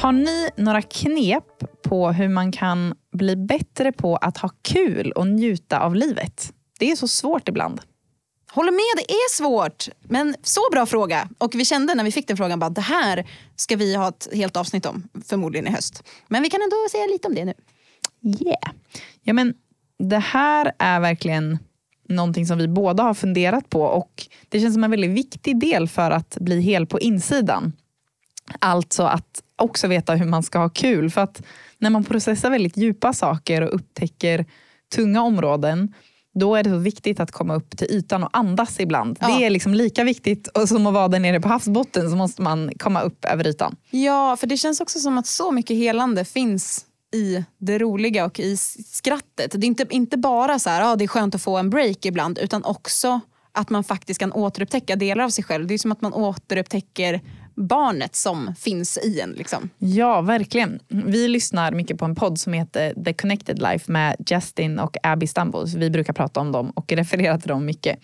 [0.00, 1.44] Har ni några knep
[1.82, 6.52] på hur man kan bli bättre på att ha kul och njuta av livet?
[6.78, 7.80] Det är så svårt ibland.
[8.50, 9.88] Håller med, det är svårt.
[10.02, 11.28] Men så bra fråga.
[11.38, 14.28] Och vi kände när vi fick den frågan att det här ska vi ha ett
[14.32, 16.02] helt avsnitt om, förmodligen i höst.
[16.28, 17.54] Men vi kan ändå säga lite om det nu.
[18.40, 18.72] Yeah.
[19.22, 19.54] Ja, men
[19.98, 21.58] det här är verkligen
[22.08, 25.88] någonting som vi båda har funderat på och det känns som en väldigt viktig del
[25.88, 27.72] för att bli hel på insidan.
[28.58, 31.10] Alltså att också veta hur man ska ha kul.
[31.10, 31.42] För att
[31.78, 34.46] när man processar väldigt djupa saker och upptäcker
[34.94, 35.94] tunga områden
[36.38, 39.18] då är det så viktigt att komma upp till ytan och andas ibland.
[39.20, 39.26] Ja.
[39.26, 42.72] Det är liksom lika viktigt som att vara där nere på havsbotten så måste man
[42.78, 43.76] komma upp över ytan.
[43.90, 46.84] Ja, för det känns också som att så mycket helande finns
[47.14, 48.56] i det roliga och i
[48.86, 49.50] skrattet.
[49.52, 52.04] Det är inte, inte bara så här, ah, det är skönt att få en break
[52.04, 53.20] ibland utan också
[53.52, 55.66] att man faktiskt kan återupptäcka delar av sig själv.
[55.66, 57.20] Det är som att man återupptäcker
[57.56, 59.30] barnet som finns i en.
[59.30, 59.70] Liksom.
[59.78, 60.80] Ja, verkligen.
[60.88, 65.26] Vi lyssnar mycket på en podd som heter The Connected Life med Justin och Abby
[65.26, 65.74] Stumbles.
[65.74, 67.98] Vi brukar prata om dem och referera till dem mycket.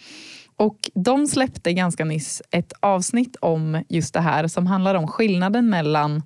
[0.57, 5.71] Och De släppte ganska nyss ett avsnitt om just det här som handlar om skillnaden
[5.71, 6.23] mellan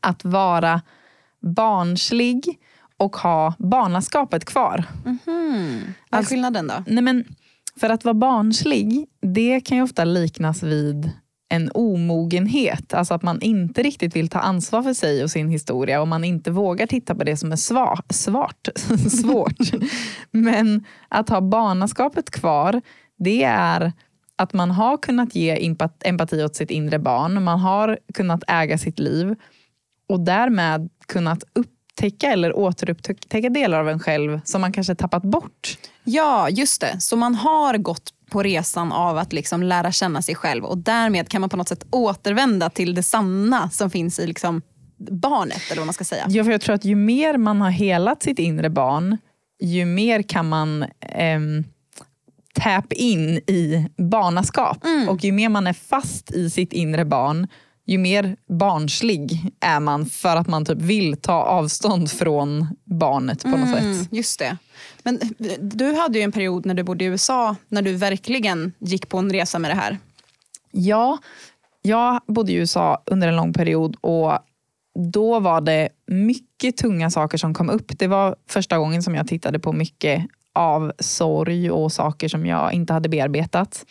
[0.00, 0.80] att vara
[1.40, 2.58] barnslig
[2.96, 4.84] och ha barnaskapet kvar.
[5.04, 5.80] Mm -hmm.
[6.10, 6.84] Vad är alltså, skillnaden då?
[6.86, 7.24] Nej men,
[7.80, 11.10] för att vara barnslig, det kan ju ofta liknas vid
[11.48, 12.94] en omogenhet.
[12.94, 16.24] Alltså att man inte riktigt vill ta ansvar för sig och sin historia och man
[16.24, 18.68] inte vågar titta på det som är sva, svart,
[19.22, 19.70] svårt.
[20.30, 22.80] Men att ha barnaskapet kvar,
[23.18, 23.92] det är
[24.36, 25.70] att man har kunnat ge
[26.04, 27.44] empati åt sitt inre barn.
[27.44, 29.34] Man har kunnat äga sitt liv
[30.08, 31.44] och därmed kunnat
[31.94, 35.78] upptäcka eller återupptäcka delar av en själv som man kanske tappat bort.
[36.04, 37.00] Ja, just det.
[37.00, 41.28] Så man har gått på resan av att liksom lära känna sig själv och därmed
[41.28, 44.62] kan man på något sätt återvända till det sanna som finns i liksom
[45.10, 45.62] barnet.
[45.70, 46.26] eller vad man ska säga.
[46.28, 49.18] Ja, för jag tror att ju mer man har helat sitt inre barn,
[49.60, 51.64] ju mer kan man ehm,
[52.54, 54.84] tap in i barnaskap.
[54.84, 55.08] Mm.
[55.08, 57.48] Och ju mer man är fast i sitt inre barn,
[57.86, 63.48] ju mer barnslig är man för att man typ vill ta avstånd från barnet på
[63.48, 64.12] något mm, sätt.
[64.12, 64.56] Just det.
[65.02, 65.20] Men
[65.60, 69.18] du hade ju en period när du bodde i USA när du verkligen gick på
[69.18, 69.98] en resa med det här.
[70.70, 71.18] Ja,
[71.82, 74.38] jag bodde i USA under en lång period och
[75.12, 77.98] då var det mycket tunga saker som kom upp.
[77.98, 82.72] Det var första gången som jag tittade på mycket av sorg och saker som jag
[82.72, 83.86] inte hade bearbetat.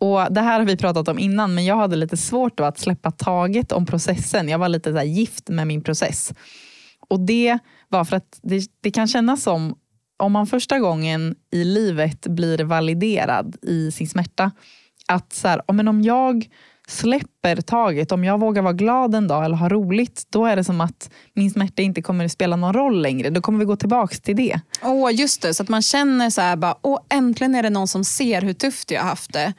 [0.00, 3.10] Och Det här har vi pratat om innan, men jag hade lite svårt att släppa
[3.10, 4.48] taget om processen.
[4.48, 6.32] Jag var lite så gift med min process.
[7.08, 9.74] Och Det var för att det, det kan kännas som
[10.16, 14.50] om man första gången i livet blir validerad i sin smärta,
[15.08, 16.48] att så här, om jag
[16.88, 20.64] släpper taget, om jag vågar vara glad en dag eller ha roligt, då är det
[20.64, 23.30] som att min smärta inte kommer att spela någon roll längre.
[23.30, 24.60] Då kommer vi gå tillbaka till det.
[24.82, 25.54] Åh, oh, just det.
[25.54, 28.52] Så att man känner så här, bara, åh, äntligen är det någon som ser hur
[28.52, 29.52] tufft jag har haft det.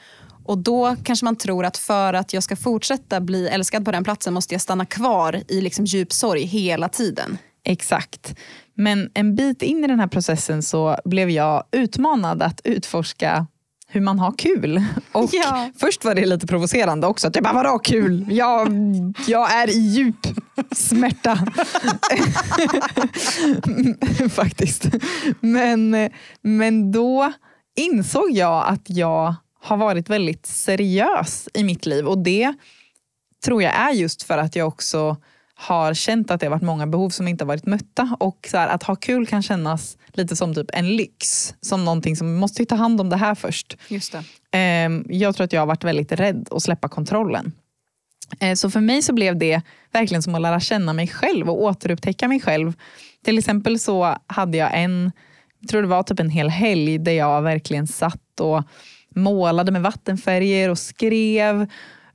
[0.46, 4.04] Och då kanske man tror att för att jag ska fortsätta bli älskad på den
[4.04, 7.38] platsen måste jag stanna kvar i liksom djup sorg hela tiden.
[7.64, 8.36] Exakt.
[8.74, 13.48] Men en bit in i den här processen så blev jag utmanad att utforska
[13.88, 14.84] hur man har kul.
[15.12, 15.70] Och ja.
[15.78, 17.28] Först var det lite provocerande också.
[17.28, 18.26] Att jag bara, vadå kul?
[18.30, 18.68] Jag,
[19.28, 20.28] jag är i djup
[20.72, 21.40] smärta.
[24.30, 24.86] Faktiskt.
[25.40, 26.10] Men,
[26.42, 27.34] men då
[27.76, 29.36] insåg jag att jag
[29.66, 32.08] har varit väldigt seriös i mitt liv.
[32.08, 32.54] Och det
[33.46, 35.18] tror jag är just för att jag också
[35.56, 38.18] har känt att det har varit många behov som inte har varit mötta.
[38.20, 41.54] Och så här, att ha kul kan kännas lite som typ en lyx.
[41.62, 43.78] Som någonting som, vi måste ta hand om det här först.
[43.88, 44.24] Just det.
[44.52, 47.52] Ehm, jag tror att jag har varit väldigt rädd att släppa kontrollen.
[48.40, 49.62] Eh, så för mig så blev det
[49.92, 52.74] verkligen som att lära känna mig själv och återupptäcka mig själv.
[53.24, 55.12] Till exempel så hade jag en,
[55.60, 58.64] jag tror det var typ en hel helg där jag verkligen satt och
[59.16, 61.68] målade med vattenfärger och skrev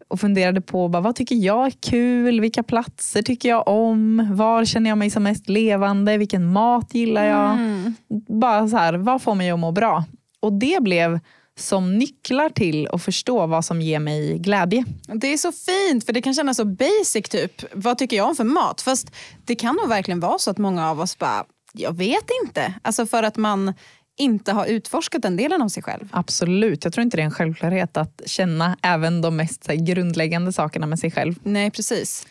[0.08, 4.64] och funderade på bara, vad tycker jag är kul, vilka platser tycker jag om, var
[4.64, 7.50] känner jag mig som mest levande, vilken mat gillar jag.
[7.50, 7.94] Mm.
[8.40, 10.04] Bara så här, vad får mig att må bra?
[10.40, 11.20] Och det blev
[11.58, 14.84] som nycklar till att förstå vad som ger mig glädje.
[15.14, 17.28] Det är så fint, för det kan kännas så basic.
[17.28, 17.62] typ.
[17.72, 18.80] Vad tycker jag om för mat?
[18.80, 19.12] Fast
[19.44, 22.74] det kan nog verkligen vara så att många av oss bara, jag vet inte.
[22.82, 23.74] Alltså för att man
[24.18, 26.08] inte har utforskat den delen av sig själv.
[26.12, 26.84] Absolut.
[26.84, 30.98] Jag tror inte det är en självklarhet att känna även de mest grundläggande sakerna med
[30.98, 31.34] sig själv.
[31.42, 32.26] Nej, precis.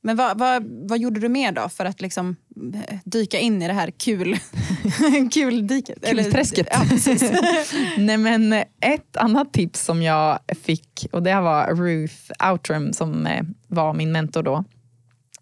[0.00, 2.36] Men vad, vad, vad gjorde du mer då för att liksom
[2.74, 4.38] eh, dyka in i det här kul,
[5.32, 6.08] kul diket?
[6.08, 6.68] Kulträsket.
[6.70, 6.82] Ja,
[7.98, 13.42] Nej, men ett annat tips som jag fick, och det var Ruth Outram som eh,
[13.66, 14.64] var min mentor då.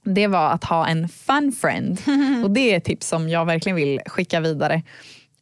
[0.04, 2.00] Det var att ha en fun friend.
[2.44, 4.82] Och det är ett tips som jag verkligen vill skicka vidare.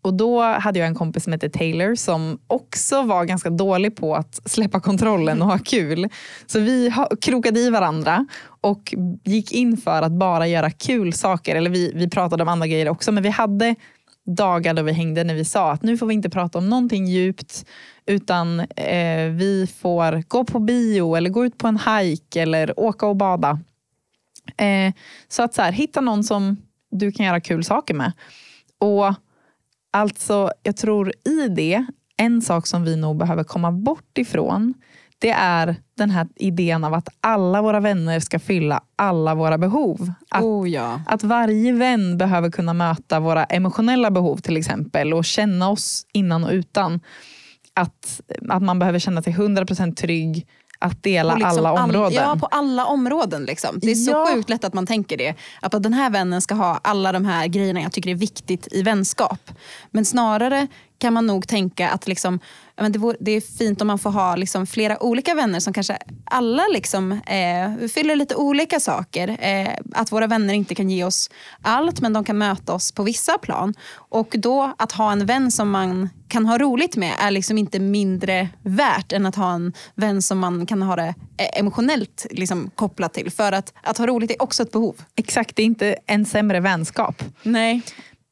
[0.04, 4.16] Och då hade jag en kompis som hette Taylor som också var ganska dålig på
[4.16, 6.08] att släppa kontrollen och ha kul.
[6.46, 8.26] Så vi krokade i varandra
[8.60, 8.94] och
[9.24, 11.56] gick in för att bara göra kul saker.
[11.56, 13.74] Eller vi, vi pratade om andra grejer också men vi hade
[14.26, 17.06] dagar då vi hängde när vi sa att nu får vi inte prata om någonting
[17.06, 17.66] djupt
[18.06, 23.06] utan eh, vi får gå på bio eller gå ut på en hike eller åka
[23.06, 23.60] och bada.
[24.56, 24.94] Eh,
[25.28, 26.56] så att så här, hitta någon som
[26.90, 28.12] du kan göra kul saker med.
[28.78, 29.14] Och
[29.96, 31.86] Alltså, jag tror i det,
[32.16, 34.74] en sak som vi nog behöver komma bort ifrån,
[35.18, 40.12] det är den här idén av att alla våra vänner ska fylla alla våra behov.
[40.30, 41.00] Att, oh ja.
[41.06, 46.44] att varje vän behöver kunna möta våra emotionella behov till exempel och känna oss innan
[46.44, 47.00] och utan.
[47.74, 50.46] Att, att man behöver känna sig 100% trygg
[50.84, 52.04] att dela liksom alla områden.
[52.04, 53.44] All, ja, på alla områden.
[53.44, 53.78] Liksom.
[53.78, 55.34] Det är så sjukt lätt att man tänker det.
[55.60, 58.82] Att den här vännen ska ha alla de här grejerna jag tycker är viktigt i
[58.82, 59.50] vänskap.
[59.90, 60.66] Men snarare
[60.98, 62.40] kan man nog tänka att liksom,
[62.76, 65.72] men det, vore, det är fint om man får ha liksom flera olika vänner som
[65.72, 69.36] kanske alla liksom, eh, fyller lite olika saker.
[69.40, 71.30] Eh, att våra vänner inte kan ge oss
[71.62, 73.74] allt men de kan möta oss på vissa plan.
[73.94, 77.78] Och då att ha en vän som man kan ha roligt med är liksom inte
[77.78, 82.70] mindre värt än att ha en vän som man kan ha det eh, emotionellt liksom
[82.74, 83.30] kopplat till.
[83.30, 84.96] För att, att ha roligt är också ett behov.
[85.16, 87.22] Exakt, det är inte en sämre vänskap.
[87.42, 87.82] Nej.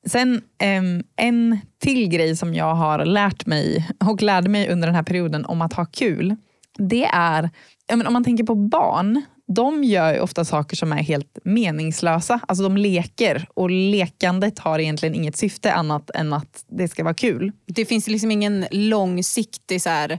[0.07, 0.43] Sen
[0.79, 5.03] um, en till grej som jag har lärt mig och lärde mig under den här
[5.03, 6.37] perioden om att ha kul.
[6.79, 7.51] Det är,
[7.93, 12.41] om man tänker på barn, de gör ofta saker som är helt meningslösa.
[12.49, 17.15] Alltså de leker och lekandet har egentligen inget syfte annat än att det ska vara
[17.15, 17.53] kul.
[17.67, 20.19] Det finns liksom ingen långsiktig så här,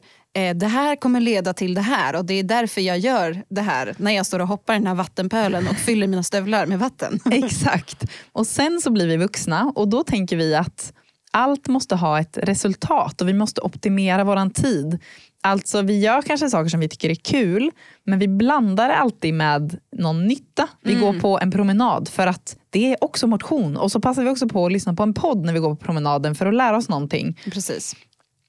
[0.56, 3.96] det här kommer leda till det här och det är därför jag gör det här
[3.98, 7.20] när jag står och hoppar i den här vattenpölen och fyller mina stövlar med vatten.
[7.32, 8.04] Exakt.
[8.32, 10.94] Och sen så blir vi vuxna och då tänker vi att
[11.32, 15.00] allt måste ha ett resultat och vi måste optimera våran tid.
[15.42, 17.72] Alltså vi gör kanske saker som vi tycker är kul
[18.04, 20.68] men vi blandar det alltid med någon nytta.
[20.82, 21.06] Vi mm.
[21.06, 24.48] går på en promenad för att det är också motion och så passar vi också
[24.48, 26.90] på att lyssna på en podd när vi går på promenaden för att lära oss
[26.90, 27.40] någonting.
[27.44, 27.96] Precis.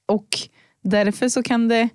[0.06, 0.28] Och
[0.84, 1.88] Därför så kan det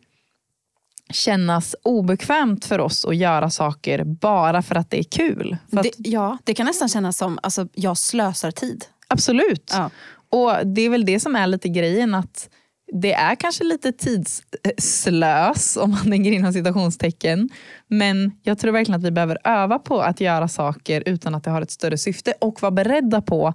[1.09, 5.57] kännas obekvämt för oss att göra saker bara för att det är kul.
[5.71, 8.85] Att, det, ja, det kan nästan kännas som alltså, jag slösar tid.
[9.07, 9.71] Absolut.
[9.73, 9.89] Ja.
[10.29, 12.15] Och Det är väl det som är lite grejen.
[12.15, 12.49] att
[12.93, 17.49] det är kanske lite tidsslös om man tänker inom citationstecken.
[17.87, 21.51] Men jag tror verkligen att vi behöver öva på att göra saker utan att det
[21.51, 23.53] har ett större syfte och vara beredda på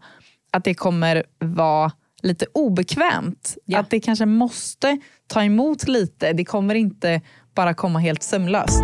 [0.52, 1.92] att det kommer vara
[2.24, 3.56] lite obekvämt.
[3.64, 3.78] Ja.
[3.78, 6.32] Att det kanske måste ta emot lite.
[6.32, 7.20] Det kommer inte
[7.54, 8.82] bara komma helt sömlöst.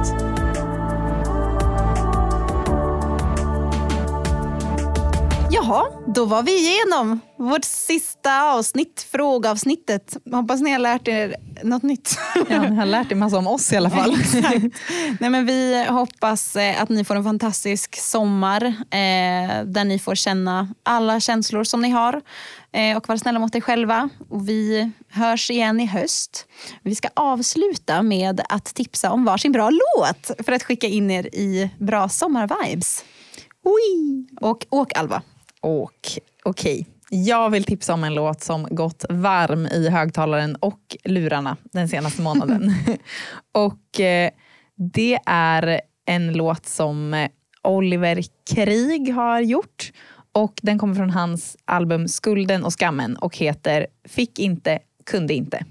[5.50, 10.16] Jaha, då var vi igenom vårt sista avsnitt, frågeavsnittet.
[10.32, 12.18] Hoppas ni har lärt er något nytt.
[12.50, 14.16] Ja, ni har lärt er massa om oss i alla fall.
[15.20, 20.14] Nej, men vi hoppas eh, att ni får en fantastisk sommar eh, där ni får
[20.14, 22.20] känna alla känslor som ni har
[22.72, 24.08] eh, och vara snälla mot er själva.
[24.28, 26.46] Och vi hörs igen i höst.
[26.82, 31.26] Vi ska avsluta med att tipsa om varsin bra låt för att skicka in er
[31.34, 33.04] i bra sommarvibes.
[34.40, 35.22] Och åk Alva.
[35.60, 36.08] Och
[36.44, 36.80] okej.
[36.80, 36.84] Okay.
[37.12, 42.22] Jag vill tipsa om en låt som gått varm i högtalaren och lurarna den senaste
[42.22, 42.74] månaden.
[43.52, 44.30] och eh,
[44.76, 47.28] Det är en låt som
[47.62, 48.22] Oliver
[48.54, 49.92] Krig har gjort.
[50.32, 54.78] Och Den kommer från hans album Skulden och skammen och heter Fick inte,
[55.10, 55.64] kunde inte.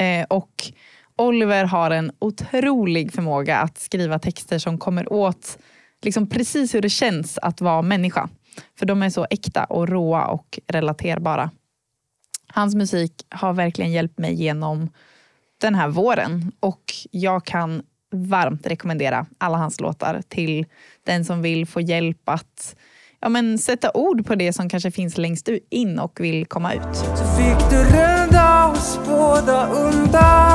[0.00, 0.72] Eh, och
[1.16, 5.58] Oliver har en otrolig förmåga att skriva texter som kommer åt
[6.02, 8.28] liksom precis hur det känns att vara människa.
[8.78, 11.50] För de är så äkta och råa och relaterbara.
[12.46, 14.90] Hans musik har verkligen hjälpt mig genom
[15.60, 17.82] den här våren och jag kan
[18.12, 20.66] varmt rekommendera alla hans låtar till
[21.04, 22.76] den som vill få hjälp att
[23.20, 26.96] ja, men, sätta ord på det som kanske finns längst in och vill komma ut.
[26.96, 30.51] Så fick du rädda oss båda undan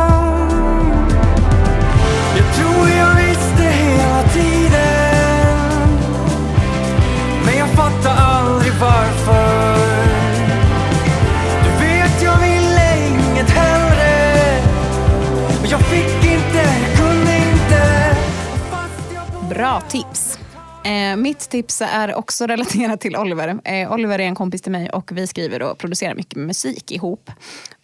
[19.78, 20.40] Bra tips.
[20.84, 23.60] Eh, mitt tips är också relaterat till Oliver.
[23.64, 27.32] Eh, Oliver är en kompis till mig och vi skriver och producerar mycket musik ihop.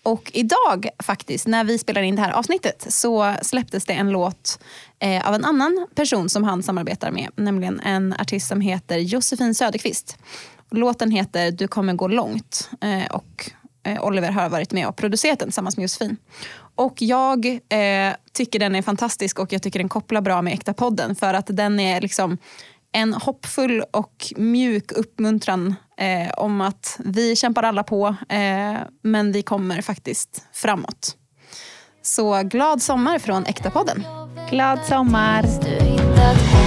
[0.04, 4.60] Och idag faktiskt, när vi spelar in det här avsnittet, så släpptes det en låt
[5.00, 7.30] eh, av en annan person som han samarbetar med.
[7.36, 10.18] Nämligen en artist som heter Josefin Söderqvist.
[10.72, 12.70] Låten heter Du kommer gå långt.
[12.82, 13.52] Eh, och
[13.84, 16.18] eh, Oliver har varit med och producerat den tillsammans med Josefin.
[16.76, 20.74] Och jag eh, tycker den är fantastisk och jag tycker den kopplar bra med Äkta
[20.74, 22.38] podden för att den är liksom
[22.92, 29.42] en hoppfull och mjuk uppmuntran eh, om att vi kämpar alla på eh, men vi
[29.42, 31.18] kommer faktiskt framåt.
[32.02, 34.04] Så glad sommar från Äkta podden.
[34.50, 35.44] Glad sommar!
[35.44, 36.63] Du